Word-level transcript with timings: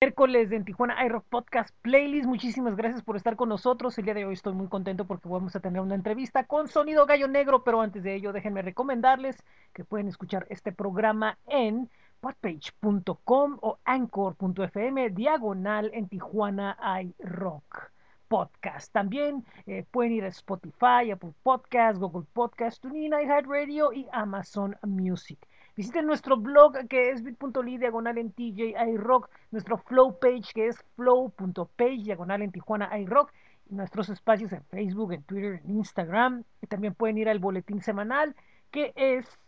miércoles 0.00 0.48
de 0.48 0.60
Tijuana 0.60 1.04
iRock 1.06 1.24
Podcast 1.24 1.74
Playlist. 1.82 2.26
Muchísimas 2.26 2.76
gracias 2.76 3.02
por 3.02 3.16
estar 3.16 3.34
con 3.34 3.48
nosotros. 3.48 3.98
El 3.98 4.04
día 4.04 4.14
de 4.14 4.26
hoy 4.26 4.34
estoy 4.34 4.54
muy 4.54 4.68
contento 4.68 5.06
porque 5.06 5.28
vamos 5.28 5.56
a 5.56 5.60
tener 5.60 5.80
una 5.80 5.96
entrevista 5.96 6.44
con 6.44 6.68
Sonido 6.68 7.04
Gallo 7.04 7.26
Negro, 7.26 7.64
pero 7.64 7.80
antes 7.80 8.04
de 8.04 8.14
ello 8.14 8.32
déjenme 8.32 8.62
recomendarles 8.62 9.42
que 9.72 9.84
pueden 9.84 10.06
escuchar 10.06 10.46
este 10.50 10.70
programa 10.70 11.36
en 11.48 11.90
podpage.com 12.20 13.58
o 13.60 13.78
anchor.fm 13.84 15.10
diagonal 15.10 15.90
en 15.92 16.08
Tijuana 16.08 16.78
iRock 17.02 17.90
Podcast. 18.28 18.92
También 18.92 19.44
eh, 19.66 19.84
pueden 19.90 20.12
ir 20.12 20.24
a 20.24 20.28
Spotify, 20.28 21.10
Apple 21.12 21.34
Podcast, 21.42 21.98
Google 21.98 22.26
Podcast, 22.32 22.80
TuneIn, 22.80 23.14
iHeartRadio 23.14 23.92
y 23.92 24.06
Amazon 24.12 24.76
Music. 24.82 25.40
Visiten 25.78 26.06
nuestro 26.06 26.36
blog 26.36 26.76
que 26.88 27.10
es 27.10 27.22
bit.ly 27.22 27.78
diagonal 27.78 28.18
en 28.18 28.32
TJ 28.32 28.74
iRock, 28.94 29.30
nuestro 29.52 29.78
flow 29.78 30.18
page 30.18 30.52
que 30.52 30.66
es 30.66 30.84
flow.page 30.96 32.02
diagonal 32.02 32.42
en 32.42 32.50
Tijuana 32.50 32.98
iRock, 32.98 33.32
y 33.70 33.76
nuestros 33.76 34.08
espacios 34.08 34.50
en 34.50 34.64
Facebook, 34.64 35.12
en 35.12 35.22
Twitter, 35.22 35.60
en 35.64 35.76
Instagram. 35.76 36.42
Y 36.60 36.66
también 36.66 36.96
pueden 36.96 37.18
ir 37.18 37.28
al 37.28 37.38
boletín 37.38 37.80
semanal 37.80 38.34
que 38.72 38.92
es 38.96 39.38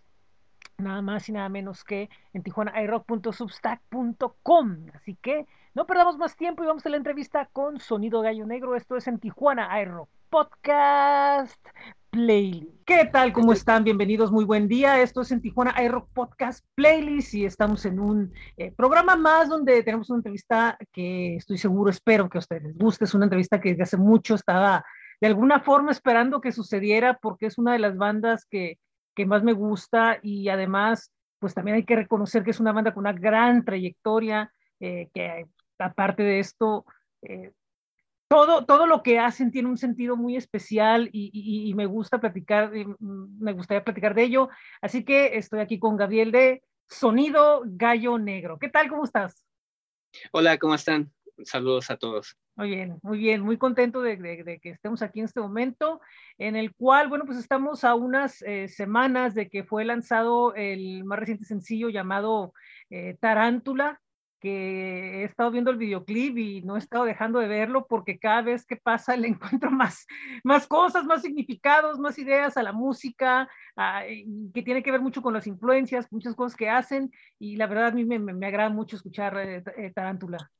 nada 0.78 1.02
más 1.02 1.28
y 1.28 1.32
nada 1.32 1.48
menos 1.48 1.82
que 1.82 2.08
en 2.32 2.44
tijuanairock.substack.com. 2.44 4.86
Así 4.94 5.16
que 5.16 5.48
no 5.74 5.84
perdamos 5.84 6.16
más 6.16 6.36
tiempo 6.36 6.62
y 6.62 6.66
vamos 6.66 6.86
a 6.86 6.90
la 6.90 6.96
entrevista 6.96 7.46
con 7.46 7.80
Sonido 7.80 8.20
Gallo 8.20 8.46
Negro. 8.46 8.76
Esto 8.76 8.96
es 8.96 9.08
en 9.08 9.18
Tijuana 9.18 9.82
iRock 9.82 10.08
Podcast 10.30 11.66
Playlist. 12.10 12.84
¿Qué 12.84 13.08
tal? 13.12 13.32
¿Cómo 13.32 13.52
están? 13.52 13.84
Bienvenidos, 13.84 14.32
muy 14.32 14.44
buen 14.44 14.66
día. 14.66 15.00
Esto 15.00 15.20
es 15.20 15.30
en 15.30 15.40
Tijuana 15.40 15.80
iRock 15.82 16.10
Podcast 16.12 16.64
Playlist 16.74 17.34
y 17.34 17.44
estamos 17.44 17.84
en 17.84 18.00
un 18.00 18.32
eh, 18.56 18.72
programa 18.72 19.14
más 19.14 19.48
donde 19.48 19.82
tenemos 19.84 20.10
una 20.10 20.18
entrevista 20.18 20.76
que 20.92 21.36
estoy 21.36 21.56
seguro, 21.56 21.90
espero 21.90 22.28
que 22.28 22.38
a 22.38 22.40
ustedes 22.40 22.64
les 22.64 22.76
guste. 22.76 23.04
Es 23.04 23.14
una 23.14 23.26
entrevista 23.26 23.60
que 23.60 23.70
desde 23.70 23.84
hace 23.84 23.96
mucho 23.96 24.34
estaba 24.34 24.84
de 25.20 25.28
alguna 25.28 25.60
forma 25.60 25.92
esperando 25.92 26.40
que 26.40 26.50
sucediera 26.50 27.16
porque 27.22 27.46
es 27.46 27.58
una 27.58 27.74
de 27.74 27.78
las 27.78 27.96
bandas 27.96 28.44
que, 28.44 28.78
que 29.14 29.26
más 29.26 29.44
me 29.44 29.52
gusta 29.52 30.18
y 30.20 30.48
además, 30.48 31.12
pues 31.38 31.54
también 31.54 31.76
hay 31.76 31.84
que 31.84 31.96
reconocer 31.96 32.42
que 32.42 32.50
es 32.50 32.60
una 32.60 32.72
banda 32.72 32.92
con 32.92 33.02
una 33.02 33.12
gran 33.12 33.64
trayectoria, 33.64 34.52
eh, 34.80 35.08
que 35.14 35.46
aparte 35.78 36.24
de 36.24 36.40
esto, 36.40 36.84
eh, 37.22 37.52
todo, 38.30 38.64
todo 38.64 38.86
lo 38.86 39.02
que 39.02 39.18
hacen 39.18 39.50
tiene 39.50 39.68
un 39.68 39.76
sentido 39.76 40.16
muy 40.16 40.36
especial 40.36 41.10
y, 41.12 41.74
me 41.74 41.86
gusta 41.86 42.20
platicar, 42.20 42.70
me 43.00 43.52
gustaría 43.52 43.82
platicar 43.82 44.14
de 44.14 44.22
ello. 44.22 44.48
Así 44.80 45.04
que 45.04 45.36
estoy 45.36 45.58
aquí 45.58 45.80
con 45.80 45.96
Gabriel 45.96 46.30
de 46.30 46.62
Sonido 46.88 47.62
Gallo 47.66 48.18
Negro. 48.18 48.56
¿Qué 48.60 48.68
tal? 48.68 48.88
¿Cómo 48.88 49.02
estás? 49.04 49.44
Hola, 50.30 50.58
¿cómo 50.58 50.76
están? 50.76 51.10
Saludos 51.42 51.90
a 51.90 51.96
todos. 51.96 52.36
Muy 52.54 52.68
bien, 52.68 53.00
muy 53.02 53.18
bien, 53.18 53.40
muy 53.40 53.58
contento 53.58 54.00
de, 54.00 54.60
que 54.62 54.70
estemos 54.70 55.02
aquí 55.02 55.18
en 55.18 55.24
este 55.24 55.40
momento, 55.40 56.00
en 56.38 56.54
el 56.54 56.72
cual, 56.72 57.08
bueno, 57.08 57.24
pues 57.24 57.38
estamos 57.38 57.82
a 57.82 57.96
unas 57.96 58.42
eh, 58.42 58.68
semanas 58.68 59.34
de 59.34 59.48
que 59.48 59.64
fue 59.64 59.84
lanzado 59.84 60.54
el 60.54 61.02
más 61.02 61.18
reciente 61.18 61.46
sencillo 61.46 61.88
llamado 61.88 62.52
eh, 62.90 63.16
Tarántula, 63.20 64.00
que 64.40 65.20
he 65.20 65.24
estado 65.24 65.50
viendo 65.50 65.70
el 65.70 65.76
videoclip 65.76 66.36
y 66.38 66.62
no 66.62 66.76
he 66.76 66.78
estado 66.78 67.04
dejando 67.04 67.38
de 67.38 67.46
verlo 67.46 67.86
porque 67.86 68.18
cada 68.18 68.42
vez 68.42 68.64
que 68.64 68.76
pasa 68.76 69.16
le 69.16 69.28
encuentro 69.28 69.70
más, 69.70 70.06
más 70.42 70.66
cosas, 70.66 71.04
más 71.04 71.22
significados, 71.22 71.98
más 71.98 72.18
ideas 72.18 72.56
a 72.56 72.62
la 72.62 72.72
música, 72.72 73.48
que 73.76 74.62
tiene 74.62 74.82
que 74.82 74.90
ver 74.90 75.00
mucho 75.00 75.22
con 75.22 75.34
las 75.34 75.46
influencias, 75.46 76.10
muchas 76.10 76.34
cosas 76.34 76.56
que 76.56 76.68
hacen 76.68 77.12
y 77.38 77.56
la 77.56 77.66
verdad 77.66 77.88
a 77.88 77.92
mí 77.92 78.04
me, 78.04 78.18
me, 78.18 78.46
agrada 78.46 78.70
mucho 78.70 78.96
escuchar 78.96 79.36
eh, 79.38 79.62
eh, 79.76 79.92
Tarántula. 79.94 80.50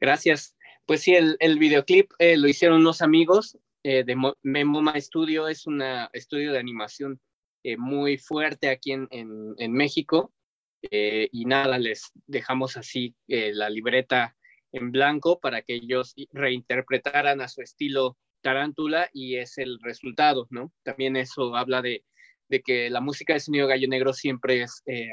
Gracias. 0.00 0.56
Pues 0.86 1.02
sí, 1.02 1.14
el, 1.14 1.36
el 1.40 1.58
videoclip 1.58 2.10
eh, 2.18 2.36
lo 2.36 2.48
hicieron 2.48 2.80
unos 2.80 3.02
amigos 3.02 3.58
de 3.84 4.16
Memoma 4.42 5.00
Studio, 5.00 5.48
es 5.48 5.66
un 5.66 5.82
estudio 6.12 6.52
de 6.52 6.58
animación 6.58 7.18
muy 7.78 8.18
fuerte 8.18 8.68
aquí 8.68 8.92
en, 8.92 9.08
en 9.10 9.72
México 9.72 10.30
eh, 10.82 11.28
y 11.32 11.44
nada, 11.44 11.78
les 11.78 12.12
dejamos 12.26 12.76
así 12.76 13.14
eh, 13.26 13.52
la 13.52 13.68
libreta 13.68 14.36
en 14.72 14.92
blanco 14.92 15.40
para 15.40 15.62
que 15.62 15.74
ellos 15.74 16.14
reinterpretaran 16.32 17.40
a 17.40 17.48
su 17.48 17.62
estilo 17.62 18.16
tarántula 18.42 19.10
y 19.12 19.36
es 19.36 19.58
el 19.58 19.78
resultado, 19.82 20.46
¿no? 20.50 20.72
También 20.84 21.16
eso 21.16 21.56
habla 21.56 21.82
de, 21.82 22.04
de 22.48 22.62
que 22.62 22.90
la 22.90 23.00
música 23.00 23.32
de 23.32 23.40
sonido 23.40 23.66
gallo 23.66 23.88
negro 23.88 24.12
siempre 24.12 24.62
es... 24.62 24.82
Eh, 24.86 25.08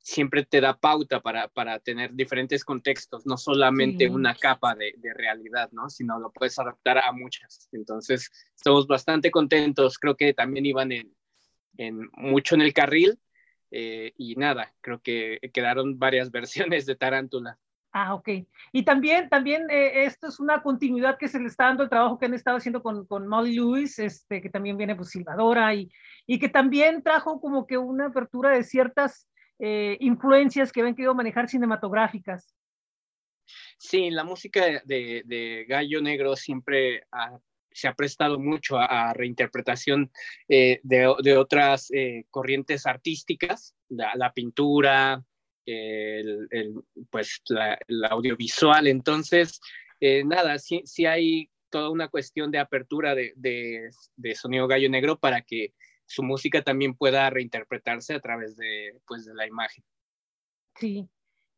siempre 0.00 0.42
te 0.46 0.62
da 0.62 0.74
pauta 0.74 1.20
para, 1.20 1.48
para, 1.48 1.78
tener 1.80 2.14
diferentes 2.14 2.64
contextos, 2.64 3.26
no 3.26 3.36
solamente 3.36 4.08
una 4.08 4.34
capa 4.34 4.74
de, 4.74 4.94
de, 4.96 5.12
realidad, 5.12 5.68
¿no? 5.72 5.90
Sino 5.90 6.18
lo 6.18 6.32
puedes 6.32 6.58
adaptar 6.58 6.96
a 6.96 7.12
muchas. 7.12 7.68
Entonces, 7.72 8.30
estamos 8.56 8.86
bastante 8.86 9.30
contentos. 9.30 9.98
Creo 9.98 10.16
que 10.16 10.32
también 10.32 10.64
iban 10.64 10.92
en, 10.92 11.14
en 11.76 12.08
mucho 12.14 12.54
en 12.54 12.62
el 12.62 12.72
carril 12.72 13.18
eh, 13.70 14.12
y 14.16 14.34
nada, 14.36 14.72
creo 14.80 15.00
que 15.00 15.38
quedaron 15.52 15.98
varias 15.98 16.30
versiones 16.32 16.86
de 16.86 16.96
Tarántula. 16.96 17.58
Ah, 17.92 18.14
ok. 18.14 18.28
Y 18.72 18.84
también, 18.84 19.28
también 19.28 19.68
eh, 19.70 20.04
esto 20.04 20.28
es 20.28 20.38
una 20.40 20.62
continuidad 20.62 21.16
que 21.18 21.26
se 21.26 21.40
le 21.40 21.46
está 21.46 21.64
dando 21.64 21.82
el 21.82 21.88
trabajo 21.88 22.18
que 22.18 22.26
han 22.26 22.34
estado 22.34 22.58
haciendo 22.58 22.82
con, 22.82 23.06
con 23.06 23.26
Molly 23.26 23.54
Lewis, 23.56 23.98
este, 23.98 24.42
que 24.42 24.50
también 24.50 24.76
viene 24.76 24.94
pues 24.94 25.08
silbadora 25.08 25.74
y, 25.74 25.90
y 26.26 26.38
que 26.38 26.50
también 26.50 27.02
trajo 27.02 27.40
como 27.40 27.66
que 27.66 27.78
una 27.78 28.06
apertura 28.06 28.50
de 28.50 28.62
ciertas 28.62 29.26
eh, 29.58 29.96
influencias 30.00 30.70
que 30.70 30.80
habían 30.80 30.94
querido 30.94 31.14
manejar 31.14 31.48
cinematográficas. 31.48 32.54
Sí, 33.78 34.10
la 34.10 34.24
música 34.24 34.82
de, 34.84 35.22
de 35.24 35.64
Gallo 35.66 36.02
Negro 36.02 36.36
siempre 36.36 37.04
ha 37.10 37.38
se 37.78 37.86
ha 37.86 37.94
prestado 37.94 38.40
mucho 38.40 38.76
a, 38.76 39.12
reinterpretación 39.14 40.10
eh, 40.48 40.80
de, 40.82 41.36
otras 41.36 41.90
eh, 41.92 42.24
corrientes 42.30 42.86
artísticas, 42.86 43.76
la, 43.88 44.32
pintura, 44.32 45.22
el, 45.64 46.74
pues 47.10 47.40
la, 47.48 47.78
audiovisual. 48.10 48.88
Entonces, 48.88 49.60
eh, 50.00 50.24
nada, 50.24 50.58
sí, 50.58 50.82
hay 51.06 51.50
toda 51.70 51.90
una 51.90 52.08
cuestión 52.08 52.50
de 52.50 52.58
apertura 52.58 53.14
de, 53.14 53.32
de, 53.36 54.34
Sonido 54.34 54.66
Gallo 54.66 54.90
Negro 54.90 55.18
para 55.18 55.42
que 55.42 55.74
su 56.06 56.22
música 56.22 56.62
también 56.62 56.94
pueda 56.94 57.30
reinterpretarse 57.30 58.14
a 58.14 58.20
través 58.20 58.56
de, 58.56 58.98
pues, 59.06 59.24
de 59.24 59.34
la 59.34 59.46
imagen. 59.46 59.84
Sí, 60.74 61.08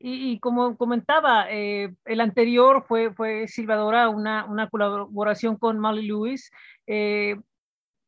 y, 0.03 0.41
como 0.41 0.79
comentaba, 0.79 1.47
eh, 1.51 1.95
el 2.07 2.21
anterior 2.23 2.85
fue, 2.89 3.13
fue 3.13 3.47
Silvadora, 3.49 4.09
una, 4.09 4.47
una 4.47 4.67
colaboración 4.71 5.57
con 5.59 5.79
Molly 5.79 6.07
Lewis. 6.07 6.51
Eh, 6.87 7.37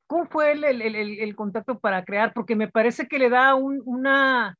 ¿Cómo 0.06 0.24
fue 0.24 0.52
el, 0.52 0.64
el, 0.64 0.96
el, 0.96 1.36
contacto 1.36 1.78
para 1.78 2.02
crear? 2.04 2.32
Porque 2.32 2.56
me 2.56 2.68
parece 2.68 3.08
que 3.08 3.18
le 3.18 3.28
da 3.28 3.54
un, 3.54 3.82
una, 3.84 4.56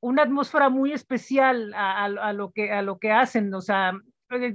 una 0.00 0.22
atmósfera 0.22 0.68
muy 0.68 0.92
especial 0.92 1.72
a, 1.74 2.06
a, 2.06 2.32
lo 2.32 2.50
que, 2.50 2.72
a 2.72 2.82
lo 2.82 2.98
que 2.98 3.12
hacen. 3.12 3.54
O 3.54 3.60
sea, 3.60 3.92
antes, 4.28 4.54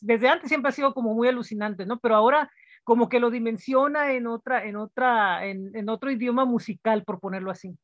desde 0.00 0.28
antes 0.28 0.48
siempre 0.48 0.70
ha 0.70 0.72
sido 0.72 0.94
como 0.94 1.14
muy 1.14 1.28
alucinante, 1.28 1.86
¿no? 1.86 2.00
Pero 2.00 2.16
ahora 2.16 2.50
como 2.82 3.08
que 3.08 3.20
lo 3.20 3.30
dimensiona 3.30 4.12
en, 4.14 4.26
otra, 4.26 4.64
en, 4.64 4.74
otra, 4.74 5.46
en, 5.46 5.70
en 5.76 5.88
otro 5.88 6.10
idioma 6.10 6.44
musical, 6.44 7.04
por 7.04 7.20
ponerlo 7.20 7.52
así. 7.52 7.78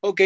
Ok, 0.00 0.20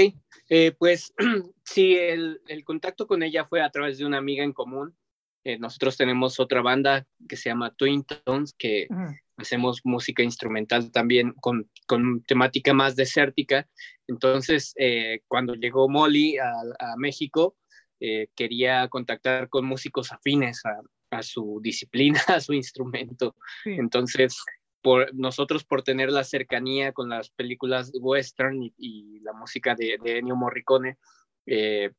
eh, 0.49 0.73
pues 0.79 1.15
sí, 1.65 1.97
el, 1.97 2.41
el, 2.49 2.65
contacto 2.65 3.07
con 3.07 3.23
ella 3.23 3.45
fue 3.47 3.63
a 3.63 3.71
través 3.71 3.99
de 3.99 4.05
una 4.05 4.19
amiga 4.19 4.45
en 4.45 4.53
común. 4.53 4.97
Eh, 5.45 5.59
nosotros 5.59 5.97
tenemos 5.97 6.39
otra 6.39 6.61
banda 6.61 7.07
que 7.29 7.37
se 7.37 7.49
llama 7.49 7.75
Twin 7.75 8.05
Tones, 8.05 8.55
que 8.59 8.89
hacemos 9.37 9.81
música 9.85 10.23
instrumental 10.23 10.91
también 10.91 11.33
con, 11.41 11.71
con 11.87 12.23
temática 12.25 12.75
más 12.75 12.95
desértica. 12.95 13.67
Entonces, 14.07 14.75
eh, 14.77 15.21
cuando 15.29 15.55
llegó 15.55 15.89
Molly 15.89 16.37
a, 16.39 16.51
a 16.79 16.97
México, 16.97 17.57
quería 18.35 18.89
contactar 18.89 19.51
con 19.51 19.67
músicos 19.67 20.11
afines 20.11 20.65
a, 20.65 20.81
a, 21.11 21.23
su 21.23 21.61
disciplina, 21.63 22.21
a 22.29 22.41
su 22.41 22.53
instrumento. 22.55 23.35
Entonces, 23.65 24.37
por 24.83 25.15
nosotros 25.15 25.65
por 25.65 25.83
tener 25.83 26.11
la 26.11 26.25
cercanía 26.25 26.93
con 26.93 27.09
las 27.09 27.31
películas 27.31 27.91
western 27.95 28.63
y, 28.77 29.21
la 29.21 29.33
música 29.33 29.75
de, 29.75 29.99
Ennio 30.05 30.37
Morricone, 30.37 30.99
eh, 31.47 31.91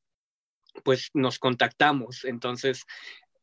pues 0.83 1.09
nos 1.13 1.39
contactamos. 1.39 2.25
Entonces, 2.25 2.83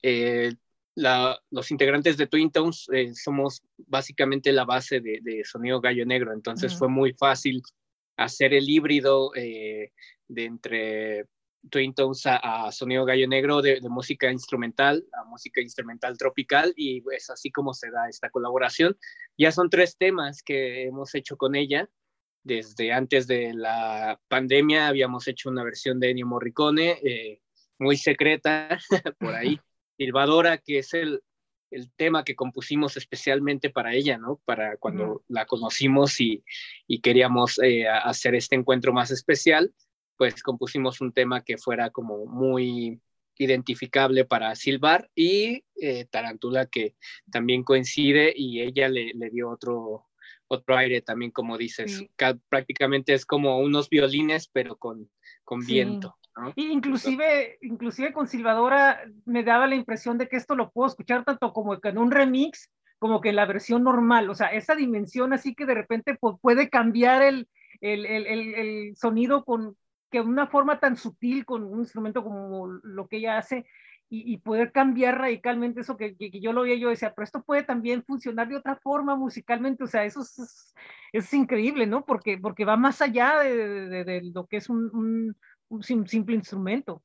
eh, 0.03 0.53
los 0.95 1.71
integrantes 1.71 2.17
de 2.17 2.27
Twin 2.27 2.51
Tones 2.51 2.89
eh, 2.93 3.15
somos 3.15 3.63
básicamente 3.77 4.53
la 4.53 4.65
base 4.65 5.01
de, 5.01 5.43
Sonido 5.45 5.81
Gallo 5.81 6.05
Negro, 6.05 6.33
entonces 6.33 6.77
fue 6.77 6.89
muy 6.89 7.13
fácil 7.13 7.63
hacer 8.17 8.53
el 8.53 8.69
híbrido 8.69 9.31
de 9.31 9.93
entre 10.29 11.27
Twin 11.71 11.95
Tones 11.95 12.23
a, 12.25 12.71
sonido 12.73 13.05
gallo 13.05 13.29
negro 13.29 13.63
de, 13.63 13.81
música 13.83 14.31
instrumental 14.31 15.05
a 15.13 15.25
música 15.25 15.61
instrumental 15.61 16.17
tropical 16.17 16.73
y 16.77 16.99
es 16.99 17.05
pues, 17.05 17.31
así 17.31 17.51
como 17.51 17.75
se 17.75 17.91
da 17.91 18.09
esta 18.09 18.31
colaboración. 18.31 18.97
Ya 19.37 19.53
son 19.53 19.71
tres 19.71 19.97
temas 19.97 20.43
que 20.43 20.85
hemos 20.85 21.15
hecho 21.15 21.37
con 21.37 21.55
ella 21.55 21.89
desde 22.49 22.93
antes 22.93 23.27
de 23.27 23.53
la 23.55 24.19
pandemia 24.29 24.89
habíamos 24.89 25.29
hecho 25.29 25.51
una 25.51 25.63
versión 25.63 26.01
de 26.01 26.11
Ennio 26.11 26.27
Morricone 26.27 26.99
eh, 27.03 27.43
muy 27.79 27.97
secreta 27.97 28.79
por 29.21 29.35
ahí, 29.35 29.61
Silvadora, 29.99 30.59
que 30.59 30.79
es 30.79 30.95
el, 30.95 31.23
el, 31.71 31.93
tema 31.93 32.25
que 32.25 32.35
compusimos 32.35 32.97
especialmente 32.97 33.71
para 33.71 33.95
ella, 33.95 34.17
¿no? 34.19 34.41
Para 34.45 34.77
cuando 34.79 35.23
la 35.29 35.47
conocimos 35.47 36.21
y, 36.21 36.43
y 36.87 37.01
queríamos 37.01 37.59
eh, 37.63 37.87
hacer 37.87 38.35
este 38.35 38.57
encuentro 38.57 38.93
más 38.93 39.11
especial, 39.11 39.73
pues 40.19 40.43
compusimos 40.43 41.01
un 41.01 41.13
tema 41.13 41.43
que 41.43 41.57
fuera 41.57 41.91
como 41.91 42.27
muy 42.27 43.01
identificable 43.39 44.25
para 44.25 44.55
Silvar 44.57 45.09
y 45.15 45.65
eh, 45.77 46.07
Tarantula 46.11 46.67
que 46.67 46.97
también 47.31 47.63
coincide 47.63 48.33
y 48.37 48.61
ella 48.61 48.89
le, 48.89 49.13
le 49.15 49.31
dio 49.31 49.49
otro, 49.49 50.07
otro 50.49 50.77
aire 50.77 51.01
también, 51.01 51.31
como 51.31 51.57
dices. 51.57 52.05
Prácticamente 52.49 53.15
es 53.15 53.25
como 53.25 53.61
unos 53.61 53.89
violines, 53.89 54.49
pero 54.53 54.77
con, 54.77 55.09
con 55.45 55.65
viento. 55.65 56.17
¿no? 56.37 56.53
inclusive, 56.57 57.59
inclusive 57.63 58.13
con 58.13 58.29
Silvadora 58.29 59.01
me 59.25 59.43
daba 59.43 59.67
la 59.67 59.75
impresión 59.75 60.19
de 60.19 60.29
que 60.29 60.37
esto 60.37 60.55
lo 60.55 60.71
puedo 60.71 60.89
escuchar 60.89 61.25
tanto 61.25 61.53
como 61.53 61.79
en 61.83 61.99
un 61.99 62.11
remix 62.11 62.71
como 63.01 63.21
que 63.21 63.29
en 63.29 63.37
la 63.37 63.47
versión 63.47 63.85
normal, 63.85 64.29
o 64.29 64.35
sea, 64.35 64.49
esa 64.49 64.75
dimensión 64.75 65.33
así 65.33 65.55
que 65.55 65.67
de 65.67 65.75
repente 65.75 66.19
puede 66.41 66.69
cambiar 66.69 67.23
el, 67.23 67.49
el, 67.81 68.05
el, 68.07 68.27
el 68.27 68.97
sonido 68.97 69.45
con, 69.45 69.77
que 70.11 70.21
una 70.21 70.47
forma 70.47 70.81
tan 70.81 70.97
sutil 70.97 71.45
con 71.45 71.65
un 71.65 71.81
instrumento 71.81 72.23
como 72.23 72.67
lo 72.67 73.09
que 73.09 73.19
ella 73.19 73.39
hace 73.39 73.67
y, 74.11 74.39
poder 74.39 74.73
cambiar 74.73 75.19
radicalmente 75.19 75.83
eso 75.83 75.99
que, 75.99 76.17
yo 76.41 76.55
lo 76.55 76.63
veía, 76.63 76.77
yo 76.77 76.89
decía, 76.89 77.13
pero 77.15 77.25
esto 77.25 77.43
puede 77.43 77.63
también 77.63 78.03
funcionar 78.03 78.49
de 78.49 78.57
otra 78.57 78.77
forma 78.77 79.17
musicalmente, 79.17 79.85
o 79.85 79.87
sea, 79.87 80.05
eso 80.05 80.23
es, 81.13 81.35
increíble, 81.35 81.87
¿no? 81.87 82.07
Porque, 82.07 82.39
porque 82.39 82.65
va 82.65 82.79
más 82.79 83.03
allá 83.03 83.41
de, 83.41 84.23
lo 84.33 84.47
que 84.47 84.57
es 84.57 84.71
un, 84.71 85.37
un, 85.69 85.85
simple 86.07 86.37
instrumento. 86.37 87.03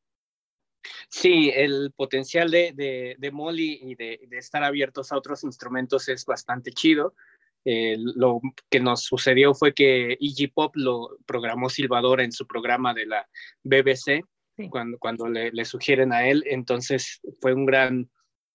Sí, 1.09 1.51
el 1.53 1.91
potencial 1.93 2.49
de 2.49 3.29
Molly 3.33 3.79
y 3.81 3.95
de, 3.95 4.19
estar 4.31 4.63
abiertos 4.63 5.11
a 5.11 5.17
otros 5.17 5.43
instrumentos 5.43 6.07
es 6.07 6.25
bastante 6.25 6.71
chido. 6.71 7.15
Eh, 7.65 7.95
lo 7.97 8.41
que 8.69 8.79
nos 8.79 9.03
sucedió 9.03 9.53
fue 9.53 9.73
que 9.73 10.17
Iggy 10.19 10.47
Pop 10.47 10.75
lo 10.75 11.17
programó 11.25 11.69
Silvadora 11.69 12.23
en 12.23 12.33
su 12.33 12.45
programa 12.45 12.93
de 12.93 13.05
la 13.05 13.27
BBC 13.63 14.25
cuando, 14.69 14.97
cuando 14.99 15.27
le, 15.27 15.51
le, 15.51 15.65
sugieren 15.65 16.11
a 16.11 16.27
él. 16.27 16.43
Entonces 16.47 17.21
fue 17.39 17.53
un 17.53 17.65
gran, 17.65 18.09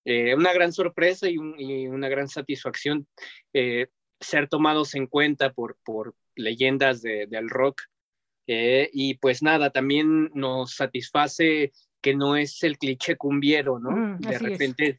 eh, 0.04 0.34
una 0.34 0.52
gran 0.52 0.72
sorpresa 0.72 1.28
y, 1.28 1.38
una 1.38 2.08
gran 2.08 2.28
satisfacción 2.28 3.06
eh, 3.52 3.88
ser 4.20 4.48
tomados 4.48 4.94
en 4.94 5.06
cuenta 5.06 5.52
por, 5.52 5.78
por 5.84 6.14
leyendas 6.34 7.00
de, 7.02 7.26
del 7.26 7.48
rock. 7.48 7.80
y 8.46 9.14
pues 9.14 9.42
nada, 9.42 9.70
también 9.70 10.30
nos 10.34 10.74
satisface 10.74 11.72
que 12.00 12.14
no 12.14 12.36
es 12.36 12.62
el 12.62 12.78
cliché 12.78 13.16
cumbiero, 13.16 13.78
¿no? 13.78 13.90
Mm, 13.90 14.18
de 14.20 14.38
repente 14.38 14.98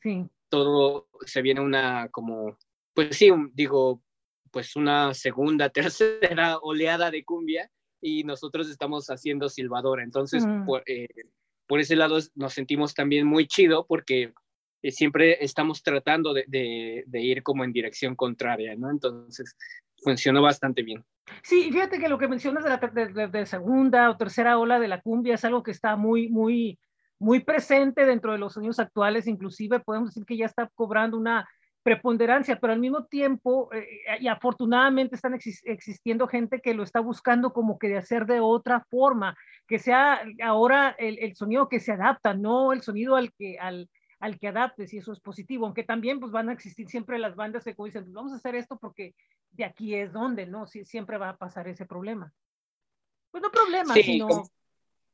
todo 0.50 1.08
se 1.26 1.42
viene 1.42 1.62
una 1.62 2.10
como 2.10 2.58
pues 3.00 3.16
sí, 3.16 3.32
digo, 3.54 4.04
pues 4.52 4.76
una 4.76 5.14
segunda, 5.14 5.70
tercera 5.94 6.58
oleada 6.58 7.10
de 7.10 7.24
cumbia 7.24 7.72
y 8.02 8.26
nosotros 8.26 8.70
estamos 8.70 9.08
haciendo 9.08 9.48
silbadora. 9.48 10.04
Entonces, 10.04 10.44
eh, 10.86 11.08
por, 11.66 11.80
ese 11.80 11.96
lado 11.96 12.18
nos 12.36 12.54
sentimos 12.54 12.94
también 12.94 13.26
muy 13.26 13.48
chido 13.48 13.86
porque 13.88 14.34
eh, 14.82 14.92
siempre 14.92 15.42
estamos 15.42 15.82
tratando 15.82 16.34
de, 16.34 17.06
ir 17.14 17.42
como 17.42 17.64
en 17.64 17.72
dirección 17.72 18.18
contraria, 18.18 18.76
¿no? 18.76 18.92
Entonces, 18.92 19.56
funcionó 20.04 20.42
bastante 20.42 20.84
bien. 20.84 21.06
Sí, 21.42 21.72
fíjate 21.72 22.00
que 22.00 22.10
lo 22.10 22.18
que 22.18 22.28
mencionas 22.28 22.66
de 22.66 22.70
la 22.70 23.28
de, 23.30 23.46
segunda 23.46 24.10
o 24.10 24.18
tercera 24.18 24.58
ola 24.58 24.78
de 24.78 24.90
la 24.90 25.00
cumbia 25.00 25.36
es 25.36 25.46
algo 25.46 25.64
que 25.64 25.72
está 25.72 25.96
muy, 25.96 26.28
muy, 26.28 26.78
muy 27.18 27.40
presente 27.40 28.06
dentro 28.06 28.34
de 28.34 28.40
los 28.40 28.56
sonidos 28.56 28.80
actuales, 28.80 29.26
inclusive 29.26 29.80
podemos 29.80 30.10
decir 30.10 30.26
que 30.26 30.36
ya 30.36 30.48
está 30.48 30.70
cobrando 30.76 31.18
una 31.18 31.48
preponderancia, 31.84 32.60
pero 32.60 32.74
al 32.74 32.80
mismo 32.80 33.06
tiempo, 33.06 33.70
eh, 33.74 33.88
y 34.20 34.28
afortunadamente 34.28 35.16
están 35.16 35.34
existiendo 35.34 36.28
gente 36.28 36.62
que 36.62 36.74
lo 36.74 36.84
está 36.84 37.00
buscando 37.00 37.54
como 37.54 37.80
que 37.80 37.88
de 37.88 37.98
hacer 37.98 38.26
de 38.26 38.40
otra 38.40 38.86
forma, 38.90 39.38
que 39.68 39.80
sea 39.80 40.22
ahora 40.44 40.96
el, 41.00 41.36
sonido 41.36 41.70
que 41.70 41.80
se 41.80 41.94
adapta, 41.94 42.34
no 42.34 42.74
el 42.74 42.82
sonido 42.82 43.16
al 43.16 43.32
que, 43.34 43.58
al, 43.60 43.90
al 44.20 44.38
que 44.40 44.50
adaptes, 44.50 44.94
y 44.94 44.98
eso 44.98 45.14
es 45.14 45.20
positivo, 45.20 45.66
aunque 45.66 45.84
también 45.84 46.20
pues 46.20 46.32
van 46.32 46.50
a 46.50 46.54
existir 46.54 46.90
siempre 46.90 47.18
las 47.18 47.36
bandas 47.36 47.64
que 47.64 47.76
dicen, 47.84 48.04
pues, 48.04 48.14
vamos 48.14 48.34
a 48.34 48.38
hacer 48.38 48.56
esto 48.56 48.78
porque 48.78 49.16
de 49.52 49.66
aquí 49.66 49.96
es 49.96 50.12
donde, 50.12 50.46
¿no? 50.46 50.68
Si, 50.68 50.84
siempre 50.86 51.18
va 51.18 51.30
a 51.30 51.38
pasar 51.38 51.68
ese 51.68 51.86
problema. 51.86 52.34
Pues 53.32 53.42
no 53.42 53.52
problema, 53.52 53.94
sino 53.94 54.44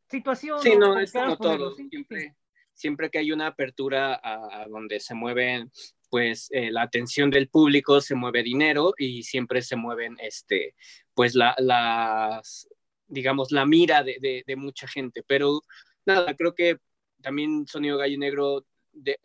situación. 0.09 0.59
Sí, 0.61 0.75
no, 0.77 0.97
es 0.97 1.11
como 1.11 1.37
todo, 1.37 1.75
siempre, 1.75 2.35
siempre 2.73 3.09
que 3.09 3.19
hay 3.19 3.31
una 3.31 3.47
apertura 3.47 4.15
a, 4.15 4.61
a 4.61 4.67
donde 4.67 4.99
se 4.99 5.13
mueven 5.13 5.69
pues 6.09 6.47
eh, 6.51 6.71
la 6.71 6.83
atención 6.83 7.29
del 7.29 7.49
público 7.49 8.01
se 8.01 8.15
mueve 8.15 8.43
dinero 8.43 8.93
y 8.97 9.23
siempre 9.23 9.61
se 9.61 9.75
mueven, 9.75 10.17
este, 10.19 10.75
pues 11.13 11.35
la, 11.35 11.55
las, 11.57 12.67
digamos, 13.07 13.51
la 13.51 13.65
mira 13.65 14.03
de, 14.03 14.43
de, 14.45 14.55
mucha 14.55 14.87
gente. 14.87 15.23
Pero 15.27 15.61
nada, 16.05 16.35
creo 16.35 16.53
que 16.55 16.77
también 17.21 17.65
Sonido 17.67 17.97
Gallo 17.97 18.17
Negro 18.17 18.65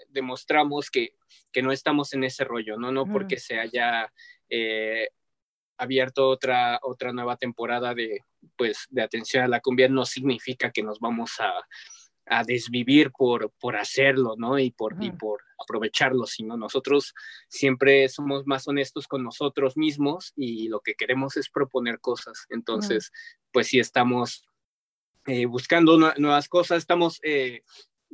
demostramos 0.09 0.91
que, 0.91 1.15
que, 1.53 1.63
no 1.63 1.71
estamos 1.71 2.13
en 2.13 2.25
ese 2.25 2.45
rollo, 2.45 2.77
¿no? 2.77 2.91
No 2.91 3.07
porque 3.07 3.39
se 3.39 3.59
haya 3.59 4.13
eh, 4.49 5.09
abierto 5.77 6.29
otra, 6.29 6.79
otra 6.83 7.13
nueva 7.13 7.37
temporada 7.37 7.95
de, 7.95 8.25
pues, 8.57 8.87
de 8.91 9.03
atención 9.03 9.45
a 9.45 9.49
la 9.49 9.61
cumbia, 9.61 9.89
no 9.89 10.05
significa 10.05 10.71
que 10.71 10.83
nos 10.83 10.99
vamos 10.99 11.39
a 11.41 11.53
a 12.31 12.45
desvivir 12.45 13.11
por, 13.11 13.51
por 13.61 13.77
hacerlo, 13.77 14.37
¿no? 14.39 14.59
Y 14.59 14.71
por, 14.71 14.97
y 15.03 15.11
por 15.11 15.43
aprovecharlo, 15.59 16.27
sino 16.27 16.57
nosotros 16.57 17.13
siempre 17.49 18.09
somos 18.09 18.47
más 18.47 18.69
honestos 18.69 19.09
con 19.09 19.25
nosotros 19.25 19.77
mismos 19.77 20.33
y 20.37 20.69
lo 20.69 20.81
que 20.81 20.95
queremos 20.95 21.37
es 21.37 21.51
proponer 21.51 21.99
cosas. 22.01 22.47
Entonces, 22.49 23.11
pues 23.51 23.67
sí 23.67 23.81
estamos 23.81 24.45
eh, 25.27 25.47
buscando 25.47 25.99
nuevas 25.99 26.49
cosas, 26.49 26.79
estamos 26.79 27.19
eh, 27.25 27.63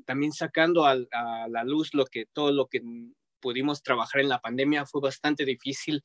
también 0.07 0.33
sacando 0.33 0.87
a, 0.87 0.97
la 0.97 1.65
luz 1.65 1.93
lo 1.93 2.07
que, 2.07 2.25
todo 2.25 2.53
lo 2.53 2.69
que 2.69 2.83
pudimos 3.39 3.83
trabajar 3.83 4.23
en 4.23 4.31
la 4.31 4.41
pandemia 4.41 4.87
fue 4.87 5.03
bastante 5.03 5.45
difícil 5.45 6.03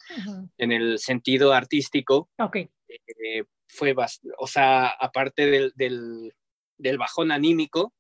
en 0.57 0.72
el 0.74 1.00
sentido 1.00 1.54
artístico. 1.54 2.30
Ok. 2.40 2.57
Eh, 2.57 3.46
fue, 3.69 3.96
o 4.38 4.48
sea, 4.48 4.90
aparte 4.90 5.50
del, 5.50 5.72
del, 5.75 6.34
del 6.78 6.98
bajón 6.98 7.31
anímico, 7.31 7.94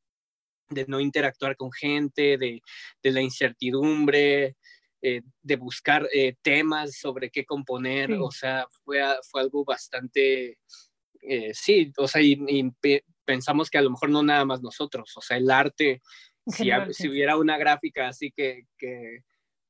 de 0.71 0.85
no 0.87 0.99
interactuar 0.99 1.55
con 1.55 1.71
gente, 1.71 2.37
de, 2.37 2.61
la 3.03 3.21
incertidumbre, 3.21 4.55
eh, 5.01 5.21
de 5.41 5.55
buscar 5.55 6.07
eh, 6.13 6.35
temas 6.41 6.97
sobre 6.97 7.29
qué 7.29 7.45
componer, 7.45 8.13
o 8.13 8.31
sea, 8.31 8.67
fue, 8.83 9.01
fue 9.29 9.41
algo 9.41 9.63
bastante, 9.63 10.57
eh, 11.21 11.53
sí, 11.53 11.91
o 11.97 12.07
sea, 12.07 12.21
y, 12.21 12.37
pensamos 13.23 13.69
que 13.69 13.77
a 13.77 13.81
lo 13.81 13.91
mejor 13.91 14.09
no 14.09 14.23
nada 14.23 14.45
más 14.45 14.61
nosotros, 14.61 15.15
o 15.15 15.21
sea, 15.21 15.37
el 15.37 15.49
arte, 15.51 16.01
si, 16.47 16.69
si, 16.91 17.07
hubiera 17.07 17.37
una 17.37 17.57
gráfica 17.57 18.07
así 18.07 18.31
que, 18.31 18.63
que 18.77 19.19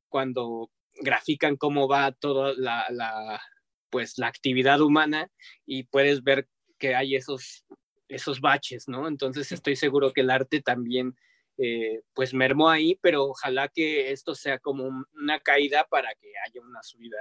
cuando 0.07 0.71
grafican 1.01 1.57
cómo 1.57 1.87
va 1.87 2.11
toda 2.11 2.53
la, 2.55 2.85
la, 2.89 3.41
pues, 3.89 4.17
la 4.17 4.27
actividad 4.27 4.81
humana 4.81 5.29
y 5.65 5.83
puedes 5.83 6.23
ver 6.23 6.47
que 6.79 6.95
hay 6.95 7.15
esos 7.15 7.65
esos 8.11 8.41
baches, 8.41 8.87
¿no? 8.87 9.07
Entonces 9.07 9.51
estoy 9.51 9.75
seguro 9.75 10.11
que 10.11 10.21
el 10.21 10.29
arte 10.29 10.61
también, 10.61 11.15
eh, 11.57 12.01
pues 12.13 12.33
mermó 12.33 12.69
ahí, 12.69 12.99
pero 13.01 13.25
ojalá 13.25 13.67
que 13.69 14.11
esto 14.11 14.35
sea 14.35 14.59
como 14.59 14.89
una 15.13 15.39
caída 15.39 15.85
para 15.89 16.13
que 16.15 16.33
haya 16.45 16.61
una 16.61 16.83
subida, 16.83 17.17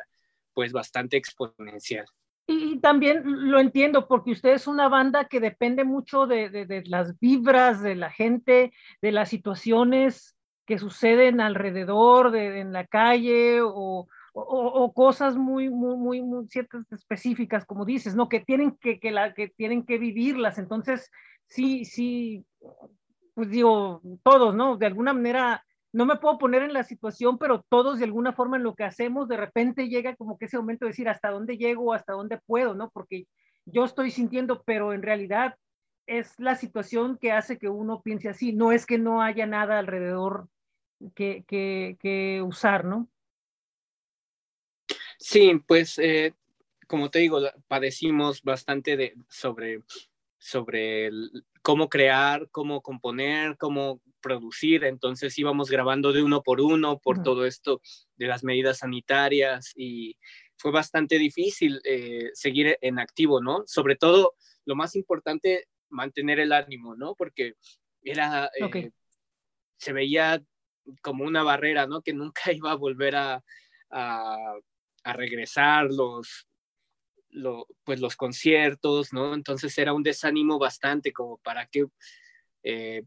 pues 0.53 0.73
bastante 0.73 1.17
exponencial. 1.17 2.07
Y 2.47 2.81
también 2.81 3.23
lo 3.25 3.61
entiendo, 3.61 4.09
porque 4.09 4.33
usted 4.33 4.51
es 4.51 4.67
una 4.67 4.89
banda 4.89 5.27
que 5.27 5.39
depende 5.39 5.85
mucho 5.85 6.27
de, 6.27 6.83
las 6.87 7.17
vibras 7.21 7.81
de 7.81 7.95
la 7.95 8.11
gente, 8.11 8.73
de 9.01 9.13
las 9.13 9.29
situaciones 9.29 10.37
que 10.67 10.79
suceden 10.79 11.41
alrededor, 11.41 12.33
de, 12.33 12.59
en 12.59 12.73
la 12.73 12.87
calle 12.87 13.61
o, 13.63 14.09
o, 14.33 14.93
cosas 14.93 15.37
muy, 15.37 15.71
muy, 15.71 16.23
muy, 16.23 16.49
ciertas 16.49 16.91
específicas, 16.93 17.65
como 17.65 17.85
dices, 17.85 18.15
¿no? 18.15 18.29
Que 18.29 18.41
tienen 18.41 18.77
que, 18.81 19.01
que, 19.01 19.11
la, 19.11 19.35
que 19.35 19.49
tienen 19.49 19.85
que 19.85 19.99
vivirlas. 19.99 20.59
Entonces, 20.59 21.11
sí, 21.47 21.85
sí, 21.85 22.45
pues 23.35 23.51
digo, 23.51 24.03
todos, 24.23 24.55
¿no? 24.55 24.77
De 24.77 24.87
alguna 24.87 25.13
manera, 25.13 25.65
no 25.93 26.07
me 26.07 26.17
puedo 26.17 26.39
poner 26.39 26.63
en 26.63 26.73
la 26.73 26.85
situación, 26.85 27.39
pero 27.39 27.65
todos 27.69 27.99
de 27.99 28.05
alguna 28.05 28.33
forma 28.33 28.57
en 28.57 28.63
lo 28.63 28.75
que 28.75 28.85
hacemos, 28.85 29.29
de 29.29 29.37
repente 29.37 29.89
llega 29.89 30.17
como 30.17 30.39
que 30.39 30.45
ese 30.45 30.59
momento 30.59 30.85
de 30.85 30.91
decir 30.91 31.09
hasta 31.09 31.31
dónde 31.31 31.57
llego, 31.57 31.93
hasta 31.93 32.13
dónde 32.13 32.39
puedo, 32.47 32.75
¿no? 32.75 32.91
Porque 32.91 33.27
yo 33.65 33.85
estoy 33.85 34.11
sintiendo, 34.11 34.63
pero 34.65 34.93
en 34.93 35.03
realidad 35.03 35.57
es 36.07 36.39
la 36.39 36.57
situación 36.57 37.19
que 37.19 37.33
hace 37.33 37.59
que 37.59 37.69
uno 37.69 38.03
piense 38.03 38.29
así, 38.29 38.53
no 38.53 38.73
es 38.73 38.87
que 38.87 38.99
no 38.99 39.23
haya 39.23 39.47
nada 39.47 39.79
alrededor 39.79 40.49
que, 41.15 41.45
que 41.47 42.43
usar, 42.45 42.85
¿no? 42.85 43.09
Sí, 45.21 45.53
pues 45.67 45.99
eh, 45.99 46.33
como 46.87 47.11
te 47.11 47.19
digo, 47.19 47.41
padecimos 47.69 48.43
bastante 48.43 48.97
de, 48.97 49.15
sobre, 49.29 49.83
sobre 50.39 51.11
cómo 51.61 51.91
crear, 51.91 52.49
cómo 52.51 52.81
componer, 52.81 53.59
cómo 53.59 54.01
producir. 54.23 54.85
Entonces 54.85 55.39
íbamos 55.39 55.71
grabando 55.71 56.13
de 56.13 56.23
uno 56.23 56.43
por 56.43 56.63
uno 56.63 56.99
por 56.99 57.23
todo 57.23 57.45
esto 57.45 57.83
de 58.17 58.27
las 58.29 58.43
medidas 58.45 58.79
sanitarias 58.79 59.73
y 59.77 60.17
fue 60.57 60.73
bastante 60.73 61.19
difícil 61.19 61.83
eh, 61.85 62.31
seguir 62.33 62.79
en 62.81 62.99
activo, 62.99 63.43
¿no? 63.43 63.63
Sobre 63.67 63.97
todo, 63.97 64.35
lo 64.65 64.75
más 64.75 64.97
importante, 64.97 65.69
mantener 65.91 66.41
el 66.41 66.53
ánimo, 66.53 66.97
¿no? 66.97 67.15
Porque 67.15 67.55
era, 68.03 68.51
eh, 68.59 68.91
se 69.77 69.93
veía 69.93 70.43
como 71.03 71.25
una 71.25 71.43
barrera, 71.43 71.87
¿no? 71.87 72.01
Que 72.01 72.15
nunca 72.15 72.43
iba 72.53 72.73
a 72.73 72.77
volver 72.77 73.17
a, 73.17 73.45
a, 73.91 74.55
regresar 75.05 75.87
los, 75.91 76.47
pues 77.85 78.01
los 78.01 78.17
conciertos, 78.17 79.13
¿no? 79.13 79.35
Entonces 79.35 79.77
era 79.79 79.93
un 79.93 80.03
desánimo 80.03 80.59
bastante 80.59 81.13
como 81.13 81.39
para 81.39 81.67
qué, 81.67 81.87
eh, 82.63 83.03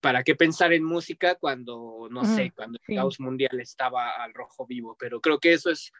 para 0.00 0.22
qué 0.22 0.34
pensar 0.34 0.72
en 0.72 0.84
música 0.84 1.34
cuando, 1.36 2.08
no 2.10 2.24
sé, 2.24 2.52
cuando 2.54 2.78
el 2.86 2.96
caos 2.96 3.20
mundial 3.20 3.58
estaba 3.60 4.22
al 4.22 4.34
rojo 4.34 4.66
vivo, 4.66 4.96
pero 4.98 5.20
creo 5.20 5.38
que 5.38 5.54
eso 5.54 5.70
es 5.70 5.92